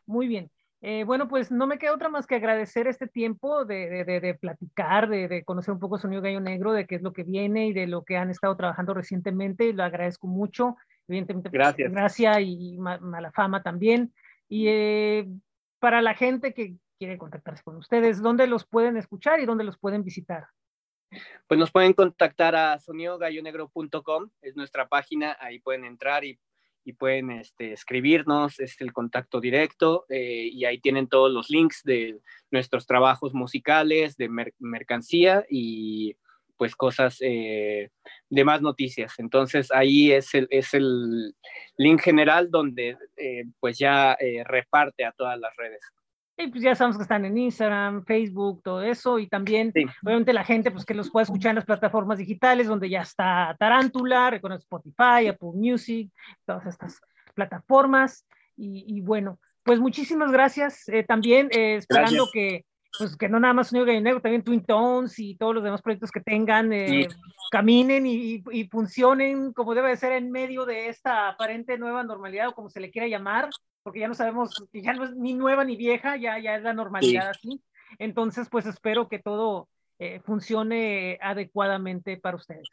Muy 0.05 0.27
bien. 0.27 0.51
Eh, 0.83 1.03
bueno, 1.03 1.27
pues 1.27 1.51
no 1.51 1.67
me 1.67 1.77
queda 1.77 1.93
otra 1.93 2.09
más 2.09 2.25
que 2.25 2.35
agradecer 2.35 2.87
este 2.87 3.07
tiempo 3.07 3.65
de, 3.65 4.03
de, 4.03 4.19
de 4.19 4.33
platicar, 4.33 5.07
de, 5.07 5.43
conocer 5.45 5.73
un 5.73 5.79
poco 5.79 5.99
Sonido 5.99 6.23
Gallo 6.23 6.39
Negro, 6.39 6.73
de 6.73 6.87
qué 6.87 6.95
es 6.95 7.03
lo 7.03 7.13
que 7.13 7.23
viene 7.23 7.67
y 7.67 7.73
de 7.73 7.85
lo 7.85 8.03
que 8.03 8.17
han 8.17 8.31
estado 8.31 8.57
trabajando 8.57 8.95
recientemente. 8.95 9.73
Lo 9.73 9.83
agradezco 9.83 10.25
mucho. 10.25 10.77
Evidentemente, 11.07 11.49
gracias. 11.51 11.91
Gracias 11.91 12.37
y 12.41 12.77
mala 12.79 13.31
fama 13.31 13.61
también. 13.61 14.11
Y 14.49 14.67
eh, 14.69 15.27
para 15.79 16.01
la 16.01 16.15
gente 16.15 16.53
que 16.53 16.75
quiere 16.97 17.17
contactarse 17.19 17.63
con 17.63 17.77
ustedes, 17.77 18.21
¿dónde 18.21 18.47
los 18.47 18.65
pueden 18.65 18.97
escuchar 18.97 19.39
y 19.39 19.45
dónde 19.45 19.63
los 19.63 19.77
pueden 19.77 20.03
visitar? 20.03 20.47
Pues 21.47 21.59
nos 21.59 21.71
pueden 21.71 21.93
contactar 21.93 22.55
a 22.55 22.79
sonidogallonegro.com, 22.79 24.29
es 24.41 24.55
nuestra 24.55 24.87
página, 24.87 25.37
ahí 25.39 25.59
pueden 25.59 25.85
entrar 25.85 26.23
y 26.23 26.39
y 26.83 26.93
pueden 26.93 27.31
este, 27.31 27.73
escribirnos, 27.73 28.59
es 28.59 28.79
el 28.81 28.93
contacto 28.93 29.39
directo 29.39 30.05
eh, 30.09 30.49
y 30.51 30.65
ahí 30.65 30.79
tienen 30.79 31.07
todos 31.07 31.31
los 31.31 31.49
links 31.49 31.83
de 31.83 32.19
nuestros 32.49 32.87
trabajos 32.87 33.33
musicales, 33.33 34.17
de 34.17 34.29
mer 34.29 34.53
mercancía 34.59 35.45
y 35.49 36.15
pues 36.57 36.75
cosas 36.75 37.17
eh, 37.21 37.89
de 38.29 38.43
más 38.43 38.61
noticias. 38.61 39.13
Entonces 39.17 39.71
ahí 39.71 40.11
es 40.11 40.33
el, 40.35 40.47
es 40.51 40.73
el 40.73 41.35
link 41.77 42.01
general 42.01 42.51
donde 42.51 42.97
eh, 43.17 43.45
pues 43.59 43.77
ya 43.79 44.17
reparte 44.45 45.05
a 45.05 45.11
todas 45.11 45.39
las 45.39 45.55
redes. 45.57 45.81
Y 46.37 46.47
pues 46.47 46.63
ya 46.63 46.73
sabemos 46.75 46.97
que 46.97 47.03
están 47.03 47.25
en 47.25 47.37
Instagram, 47.37 48.03
Facebook, 48.05 48.61
todo 48.63 48.81
eso, 48.81 49.19
y 49.19 49.27
también, 49.27 49.71
sí. 49.73 49.85
obviamente, 50.03 50.33
la 50.33 50.43
gente 50.43 50.71
pues 50.71 50.85
que 50.85 50.93
los 50.93 51.11
puede 51.11 51.25
escuchar 51.25 51.51
en 51.51 51.57
las 51.57 51.65
plataformas 51.65 52.17
digitales, 52.17 52.67
donde 52.67 52.89
ya 52.89 53.01
está 53.01 53.55
Tarántula, 53.59 54.31
reconoce 54.31 54.63
Spotify, 54.63 55.27
Apple 55.27 55.51
Music, 55.53 56.09
todas 56.45 56.65
estas 56.65 56.99
plataformas, 57.35 58.25
y, 58.55 58.85
y 58.87 59.01
bueno, 59.01 59.39
pues 59.63 59.79
muchísimas 59.79 60.31
gracias 60.31 60.87
eh, 60.89 61.03
también, 61.03 61.49
eh, 61.51 61.75
esperando 61.75 62.25
gracias. 62.25 62.31
que 62.33 62.65
pues 62.97 63.15
que 63.15 63.29
no 63.29 63.39
nada 63.39 63.53
más 63.53 63.69
Sonido 63.69 63.85
Gallinero, 63.85 64.21
también 64.21 64.43
Twin 64.43 64.63
Tones 64.63 65.17
y 65.19 65.35
todos 65.35 65.55
los 65.55 65.63
demás 65.63 65.81
proyectos 65.81 66.11
que 66.11 66.21
tengan, 66.21 66.73
eh, 66.73 67.07
sí. 67.09 67.15
caminen 67.51 68.05
y, 68.05 68.43
y, 68.51 68.67
funcionen 68.67 69.53
como 69.53 69.73
debe 69.73 69.89
de 69.89 69.97
ser 69.97 70.11
en 70.11 70.31
medio 70.31 70.65
de 70.65 70.89
esta 70.89 71.29
aparente 71.29 71.77
nueva 71.77 72.03
normalidad 72.03 72.49
o 72.49 72.53
como 72.53 72.69
se 72.69 72.79
le 72.79 72.91
quiera 72.91 73.07
llamar, 73.07 73.49
porque 73.83 73.99
ya 74.01 74.07
no 74.07 74.13
sabemos, 74.13 74.51
ya 74.73 74.93
no 74.93 75.05
es 75.05 75.15
ni 75.15 75.33
nueva 75.33 75.63
ni 75.63 75.75
vieja, 75.75 76.17
ya, 76.17 76.37
ya 76.39 76.55
es 76.55 76.63
la 76.63 76.73
normalidad 76.73 77.31
sí. 77.39 77.49
así. 77.49 77.63
Entonces, 77.99 78.47
pues 78.49 78.65
espero 78.65 79.07
que 79.07 79.19
todo 79.19 79.69
eh, 79.99 80.19
funcione 80.25 81.17
adecuadamente 81.21 82.17
para 82.17 82.37
ustedes. 82.37 82.67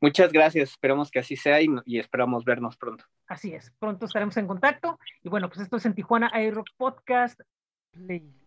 Muchas 0.00 0.30
gracias, 0.30 0.70
esperamos 0.70 1.10
que 1.10 1.20
así 1.20 1.36
sea 1.36 1.62
y, 1.62 1.68
y, 1.86 1.98
esperamos 1.98 2.44
vernos 2.44 2.76
pronto. 2.76 3.04
Así 3.26 3.54
es, 3.54 3.72
pronto 3.78 4.04
estaremos 4.06 4.36
en 4.36 4.46
contacto. 4.46 4.98
Y 5.22 5.28
bueno, 5.30 5.48
pues 5.48 5.60
esto 5.60 5.78
es 5.78 5.86
en 5.86 5.94
Tijuana 5.94 6.30
iRock 6.42 6.66
Podcast. 6.76 7.40
Play. 7.92 8.39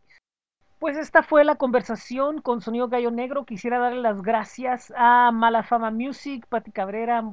Pues 0.84 0.98
esta 0.98 1.24
fue 1.24 1.46
la 1.46 1.56
conversación 1.56 2.41
con 2.41 2.60
Sonido 2.60 2.89
Gallo 2.89 3.10
Negro. 3.10 3.46
Quisiera 3.46 3.80
darle 3.80 4.02
las 4.02 4.22
gracias 4.22 4.91
a 4.98 5.32
Malafama 5.32 5.91
Music, 5.91 6.46
Pati 6.50 6.72
Cabrera. 6.74 7.24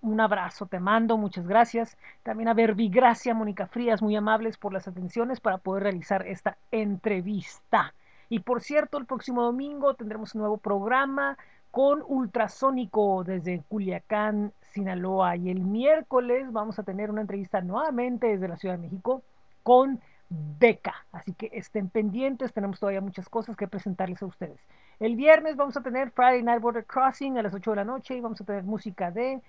Un 0.00 0.20
abrazo, 0.22 0.64
te 0.64 0.80
mando, 0.80 1.18
muchas 1.18 1.46
gracias. 1.46 1.98
También 2.22 2.48
a 2.48 2.54
Verbigracia, 2.54 3.34
Mónica 3.34 3.66
Frías, 3.66 4.00
muy 4.00 4.16
amables 4.16 4.56
por 4.56 4.72
las 4.72 4.88
atenciones 4.88 5.38
para 5.38 5.58
poder 5.58 5.82
realizar 5.82 6.26
esta 6.26 6.56
entrevista. 6.70 7.92
Y 8.30 8.38
por 8.38 8.62
cierto, 8.62 8.96
el 8.96 9.04
próximo 9.04 9.42
domingo 9.42 9.92
tendremos 9.92 10.34
un 10.34 10.40
nuevo 10.40 10.56
programa 10.56 11.36
con 11.70 12.02
Ultrasónico 12.06 13.22
desde 13.22 13.62
Culiacán, 13.68 14.54
Sinaloa. 14.72 15.36
Y 15.36 15.50
el 15.50 15.60
miércoles 15.60 16.50
vamos 16.52 16.78
a 16.78 16.84
tener 16.84 17.10
una 17.10 17.20
entrevista 17.20 17.60
nuevamente 17.60 18.28
desde 18.28 18.48
la 18.48 18.56
Ciudad 18.56 18.76
de 18.76 18.84
México 18.84 19.22
con 19.62 20.00
beca. 20.28 20.94
Así 21.12 21.32
que 21.32 21.50
estén 21.52 21.88
pendientes, 21.88 22.52
tenemos 22.52 22.80
todavía 22.80 23.00
muchas 23.00 23.28
cosas 23.28 23.56
que 23.56 23.68
presentarles 23.68 24.22
a 24.22 24.26
ustedes. 24.26 24.60
El 25.00 25.16
viernes 25.16 25.56
vamos 25.56 25.76
a 25.76 25.82
tener 25.82 26.10
Friday 26.10 26.42
Night 26.42 26.60
Border 26.60 26.84
Crossing 26.84 27.38
a 27.38 27.42
las 27.42 27.54
8 27.54 27.70
de 27.70 27.76
la 27.76 27.84
noche 27.84 28.16
y 28.16 28.20
vamos 28.20 28.40
a 28.40 28.44
tener 28.44 28.64
música 28.64 29.10
de 29.10 29.42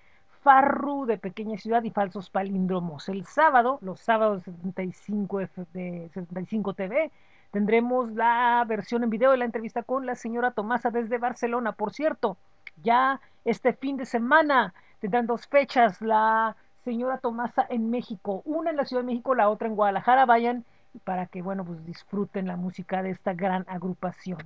Farru 0.45 1.05
de 1.05 1.17
Pequeña 1.17 1.57
Ciudad 1.57 1.83
y 1.83 1.89
Falsos 1.89 2.29
Palíndromos. 2.29 3.09
El 3.09 3.25
sábado, 3.25 3.79
los 3.81 3.99
sábados 3.99 4.43
75 4.43 5.39
de 5.73 6.09
75 6.13 6.73
TV, 6.73 7.11
tendremos 7.51 8.11
la 8.11 8.63
versión 8.67 9.03
en 9.03 9.09
video 9.09 9.31
de 9.31 9.37
la 9.37 9.45
entrevista 9.45 9.83
con 9.83 10.05
la 10.05 10.15
señora 10.15 10.51
Tomasa 10.51 10.91
desde 10.91 11.17
Barcelona. 11.17 11.71
Por 11.71 11.93
cierto, 11.93 12.37
ya 12.83 13.21
este 13.43 13.73
fin 13.73 13.97
de 13.97 14.05
semana 14.05 14.73
tendrán 14.99 15.25
dos 15.25 15.47
fechas. 15.47 16.01
La 16.01 16.55
señora 16.85 17.17
Tomasa 17.17 17.65
en 17.67 17.89
México, 17.89 18.41
una 18.45 18.69
en 18.69 18.77
la 18.77 18.85
Ciudad 18.85 19.01
de 19.01 19.07
México, 19.07 19.35
la 19.35 19.49
otra 19.49 19.67
en 19.67 19.75
Guadalajara. 19.75 20.25
Vayan 20.25 20.63
para 21.03 21.25
que, 21.25 21.41
bueno, 21.41 21.65
pues 21.65 21.83
disfruten 21.85 22.47
la 22.47 22.55
música 22.55 23.03
de 23.03 23.09
esta 23.09 23.33
gran 23.33 23.65
agrupación. 23.67 24.39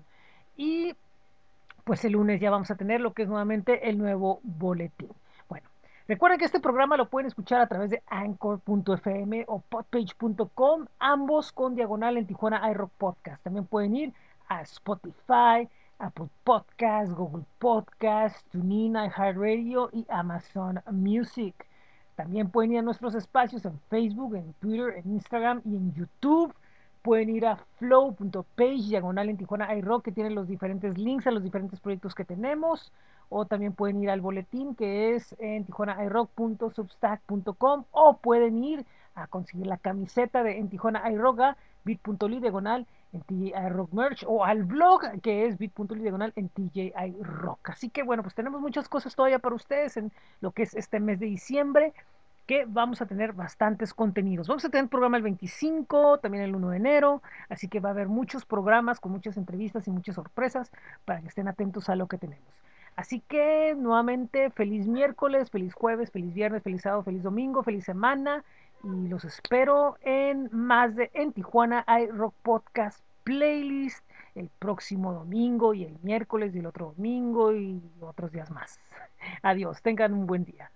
Y 0.58 0.96
pues 1.84 2.04
el 2.06 2.14
lunes 2.14 2.40
ya 2.40 2.50
vamos 2.50 2.72
a 2.72 2.76
tener 2.76 3.02
lo 3.02 3.14
que 3.14 3.24
es 3.24 3.30
nuevamente 3.30 3.90
el 3.90 3.98
nuevo 3.98 4.40
boletín. 4.44 5.10
Bueno, 5.48 5.68
recuerden 6.08 6.40
que 6.40 6.46
este 6.46 6.60
programa 6.60 6.98
lo 6.98 7.10
pueden 7.10 7.28
escuchar 7.28 7.62
a 7.62 7.68
través 7.68 7.90
de 7.92 8.02
anchor.fm 8.08 9.46
o 9.48 9.60
podpage.com, 9.60 10.86
ambos 10.98 11.52
con 11.52 11.76
diagonal 11.76 12.18
en 12.18 12.26
Tijuana 12.26 12.70
iRock 12.72 12.92
Podcast. 12.98 13.44
También 13.44 13.66
pueden 13.66 13.96
ir 13.96 14.14
a 14.48 14.62
Spotify, 14.62 15.68
Apple 16.00 16.30
Podcast, 16.44 17.12
Google 17.12 17.46
Podcast, 17.60 18.48
TuneIn, 18.52 18.96
iHeartRadio 18.96 19.90
y 19.92 20.06
Amazon 20.10 20.82
Music. 20.92 21.69
También 22.20 22.52
pueden 22.52 22.74
ir 22.74 22.80
a 22.80 22.82
nuestros 22.82 23.16
espacios 23.16 23.64
en 23.64 23.80
Facebook, 23.88 24.36
en 24.36 24.52
Twitter, 24.56 24.96
en 24.98 25.14
Instagram 25.14 25.62
y 25.64 25.78
en 25.78 25.94
YouTube 25.94 26.54
pueden 27.02 27.30
ir 27.30 27.46
a 27.46 27.56
flow.page, 27.78 28.90
diagonal 28.90 29.30
en 29.30 29.38
Tijuana 29.38 29.74
iRock, 29.78 30.04
que 30.04 30.12
tiene 30.12 30.30
los 30.30 30.46
diferentes 30.46 30.98
links 30.98 31.28
a 31.28 31.32
los 31.32 31.42
diferentes 31.42 31.80
proyectos 31.80 32.14
que 32.14 32.26
tenemos. 32.26 32.92
O 33.30 33.46
también 33.46 33.72
pueden 33.72 34.04
ir 34.04 34.10
al 34.10 34.20
boletín 34.20 34.76
que 34.76 35.16
es 35.16 35.34
en 35.40 35.64
tijuanairock.substack.com 35.64 37.86
o 37.92 38.18
pueden 38.18 38.66
ir 38.66 38.86
a 39.16 39.28
conseguir 39.28 39.68
la 39.68 39.78
camiseta 39.78 40.44
de 40.44 40.58
en 40.58 40.68
Tijuana 40.68 41.10
iRock 41.12 41.56
bit.ly 41.86 42.42
diagonal 42.42 42.86
en 43.14 43.22
TJ 43.22 43.70
Rock 43.70 43.94
Merch 43.94 44.24
o 44.28 44.46
al 44.46 44.64
blog 44.64 45.22
que 45.22 45.48
es 45.48 45.58
bit.ly 45.58 46.02
diagonal 46.02 46.34
en 46.36 46.50
TJ 46.50 46.94
Rock. 47.22 47.70
Así 47.70 47.90
que 47.90 48.04
bueno, 48.04 48.24
pues 48.24 48.36
tenemos 48.36 48.62
muchas 48.62 48.88
cosas 48.88 49.16
todavía 49.16 49.40
para 49.40 49.56
ustedes 49.56 49.98
en 49.98 50.12
lo 50.42 50.52
que 50.52 50.64
es 50.64 50.76
este 50.76 51.00
mes 51.00 51.20
de 51.20 51.26
diciembre 51.26 51.94
que 52.46 52.66
vamos 52.68 53.00
a 53.00 53.06
tener 53.06 53.34
bastantes 53.34 53.94
contenidos. 53.94 54.48
Vamos 54.48 54.66
a 54.66 54.70
tener 54.70 54.90
programa 54.90 55.18
el 55.18 55.24
25, 55.24 56.18
también 56.18 56.44
el 56.44 56.56
1 56.56 56.70
de 56.70 56.78
enero, 56.78 57.22
así 57.48 57.68
que 57.68 57.80
va 57.80 57.90
a 57.90 57.92
haber 57.92 58.08
muchos 58.08 58.44
programas 58.44 59.00
con 59.00 59.12
muchas 59.12 59.38
entrevistas 59.38 59.88
y 59.88 59.92
muchas 59.92 60.16
sorpresas 60.16 60.72
para 61.06 61.22
que 61.22 61.28
estén 61.28 61.48
atentos 61.48 61.90
a 61.90 61.96
lo 61.96 62.08
que 62.08 62.18
tenemos. 62.18 62.50
Así 62.96 63.22
que 63.22 63.76
nuevamente 63.78 64.50
feliz 64.50 64.88
miércoles, 64.88 65.52
feliz 65.52 65.76
jueves, 65.76 66.12
feliz 66.12 66.34
viernes, 66.34 66.64
feliz 66.64 66.82
sábado, 66.82 67.04
feliz 67.04 67.22
domingo, 67.22 67.62
feliz 67.62 67.86
semana 67.86 68.44
y 68.84 69.08
los 69.08 69.26
espero 69.26 69.98
en 70.02 70.50
más 70.52 70.96
de 70.96 71.12
en 71.14 71.34
Tijuana 71.34 71.84
hay 71.88 72.08
Rock 72.08 72.34
Podcast 72.42 73.04
Playlist 73.24 74.04
el 74.36 74.50
próximo 74.60 75.14
domingo 75.14 75.74
y 75.74 75.84
el 75.84 75.98
miércoles 76.02 76.56
y 76.56 76.60
el 76.60 76.66
otro 76.66 76.94
domingo 76.96 77.54
y 77.54 77.82
otros 78.00 78.32
días 78.32 78.50
más. 78.52 78.80
Adiós, 79.42 79.82
tengan 79.82 80.14
un 80.14 80.26
buen 80.28 80.46
día. 80.46 80.68